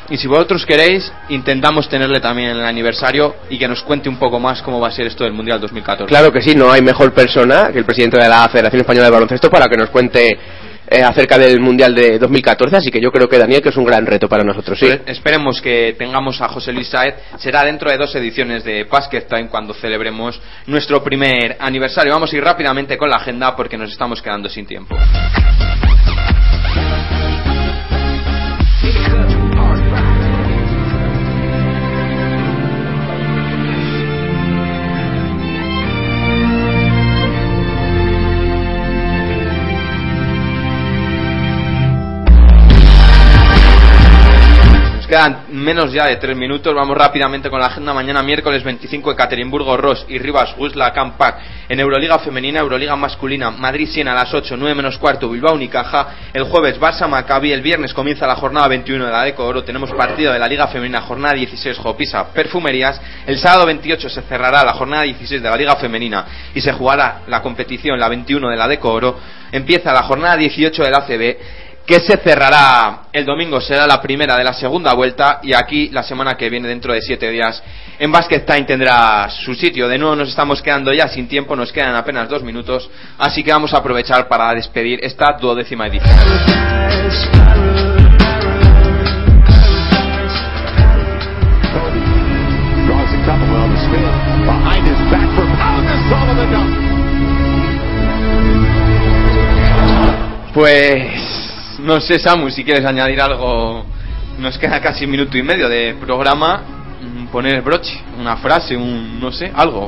[0.09, 4.17] Y si vosotros queréis, intentamos tenerle también en el aniversario y que nos cuente un
[4.17, 6.09] poco más cómo va a ser esto del Mundial 2014.
[6.09, 9.11] Claro que sí, no hay mejor persona que el presidente de la Federación Española de
[9.11, 10.37] Baloncesto para que nos cuente
[10.87, 13.85] eh, acerca del Mundial de 2014, así que yo creo que Daniel que es un
[13.85, 14.77] gran reto para nosotros.
[14.79, 17.15] Pues esperemos que tengamos a José Luis Saez.
[17.37, 22.13] Será dentro de dos ediciones de Basket Time cuando celebremos nuestro primer aniversario.
[22.13, 24.95] Vamos a ir rápidamente con la agenda porque nos estamos quedando sin tiempo.
[45.11, 46.73] Quedan menos ya de tres minutos.
[46.73, 47.93] Vamos rápidamente con la agenda.
[47.93, 51.37] Mañana miércoles 25 en Caterimburgo, Ross y Rivas, Wisla, Campac.
[51.67, 56.29] En Euroliga Femenina, Euroliga Masculina, Madrid Siena a las 8, 9 menos cuarto, Bilbao Unicaja.
[56.31, 57.51] El jueves Barça Maccabi.
[57.51, 59.65] El viernes comienza la jornada 21 de la Deco Oro.
[59.65, 63.01] Tenemos partido de la Liga Femenina, jornada 16, Jopisa, Perfumerías.
[63.27, 66.25] El sábado 28 se cerrará la jornada 16 de la Liga Femenina
[66.55, 69.19] y se jugará la competición, la 21 de la Deco Oro.
[69.51, 71.37] Empieza la jornada 18 de la ACB
[71.91, 76.03] que se cerrará el domingo, será la primera de la segunda vuelta y aquí la
[76.03, 77.61] semana que viene, dentro de siete días,
[77.99, 79.89] en Basket Time tendrá su sitio.
[79.89, 83.51] De nuevo nos estamos quedando ya sin tiempo, nos quedan apenas dos minutos, así que
[83.51, 86.15] vamos a aprovechar para despedir esta duodécima edición.
[100.53, 101.20] Pues
[101.81, 103.85] no sé, Samu, si quieres añadir algo.
[104.39, 106.63] Nos queda casi un minuto y medio de programa.
[107.01, 109.87] Mm, Poner el broche, una frase, un no sé, algo.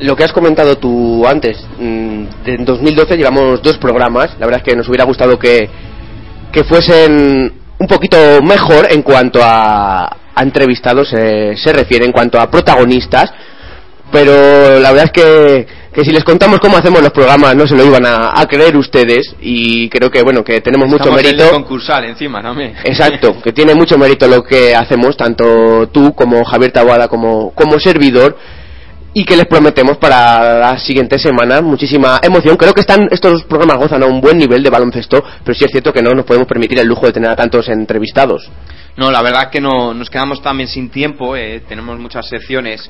[0.00, 4.70] Lo que has comentado tú antes, mm, en 2012 llevamos dos programas, la verdad es
[4.70, 5.68] que nos hubiera gustado que,
[6.52, 12.40] que fuesen un poquito mejor en cuanto a, a entrevistados eh, se refiere, en cuanto
[12.40, 13.32] a protagonistas,
[14.10, 15.66] pero la verdad es que,
[15.98, 18.76] que si les contamos cómo hacemos los programas no se lo iban a, a creer
[18.76, 22.74] ustedes y creo que bueno que tenemos mucho Estamos en mérito concursal encima también.
[22.84, 27.80] Exacto, que tiene mucho mérito lo que hacemos, tanto tú como Javier Taboada como, como
[27.80, 28.38] servidor,
[29.12, 32.56] y que les prometemos para las siguientes semanas muchísima emoción.
[32.56, 35.72] Creo que están estos programas gozan a un buen nivel de baloncesto, pero sí es
[35.72, 38.48] cierto que no nos podemos permitir el lujo de tener a tantos entrevistados.
[38.96, 42.88] No, la verdad que no, nos quedamos también sin tiempo, eh, tenemos muchas secciones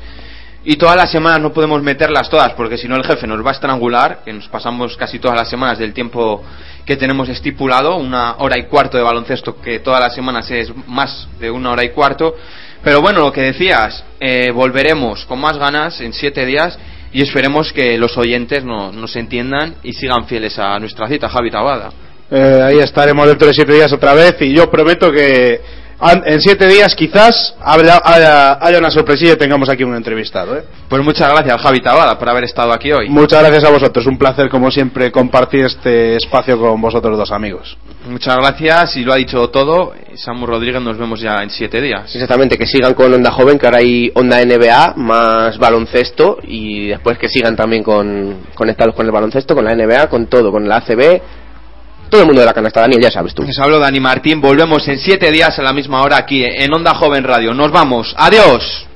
[0.65, 3.51] y todas las semanas no podemos meterlas todas porque si no el jefe nos va
[3.51, 6.45] a estrangular, que nos pasamos casi todas las semanas del tiempo
[6.85, 11.29] que tenemos estipulado, una hora y cuarto de baloncesto que todas las semanas es más
[11.39, 12.35] de una hora y cuarto.
[12.83, 16.79] Pero bueno, lo que decías, eh, volveremos con más ganas en siete días
[17.13, 21.51] y esperemos que los oyentes no, nos entiendan y sigan fieles a nuestra cita, Javi
[21.51, 21.91] Tabada.
[22.31, 25.61] Eh, ahí estaremos dentro de siete días otra vez y yo prometo que
[26.01, 30.57] en siete días quizás haya, haya, haya una sorpresilla y tengamos aquí un entrevistado.
[30.57, 30.65] ¿eh?
[30.89, 33.09] Pues muchas gracias, Javi Tabada, por haber estado aquí hoy.
[33.09, 37.77] Muchas gracias a vosotros, un placer como siempre compartir este espacio con vosotros dos amigos.
[38.09, 39.93] Muchas gracias y lo ha dicho todo.
[40.15, 42.15] Samu Rodríguez, nos vemos ya en siete días.
[42.15, 47.19] Exactamente, que sigan con Onda Joven, que ahora hay Onda NBA, más baloncesto, y después
[47.19, 50.77] que sigan también con, conectados con el baloncesto, con la NBA, con todo, con la
[50.77, 51.21] ACB,
[52.09, 53.43] todo el mundo de la canasta, Daniel, ya sabes tú.
[53.43, 56.95] Les hablo Dani Martín, volvemos en siete días a la misma hora aquí en Onda
[56.95, 57.55] Joven Radio.
[57.55, 58.87] Nos vamos, adiós.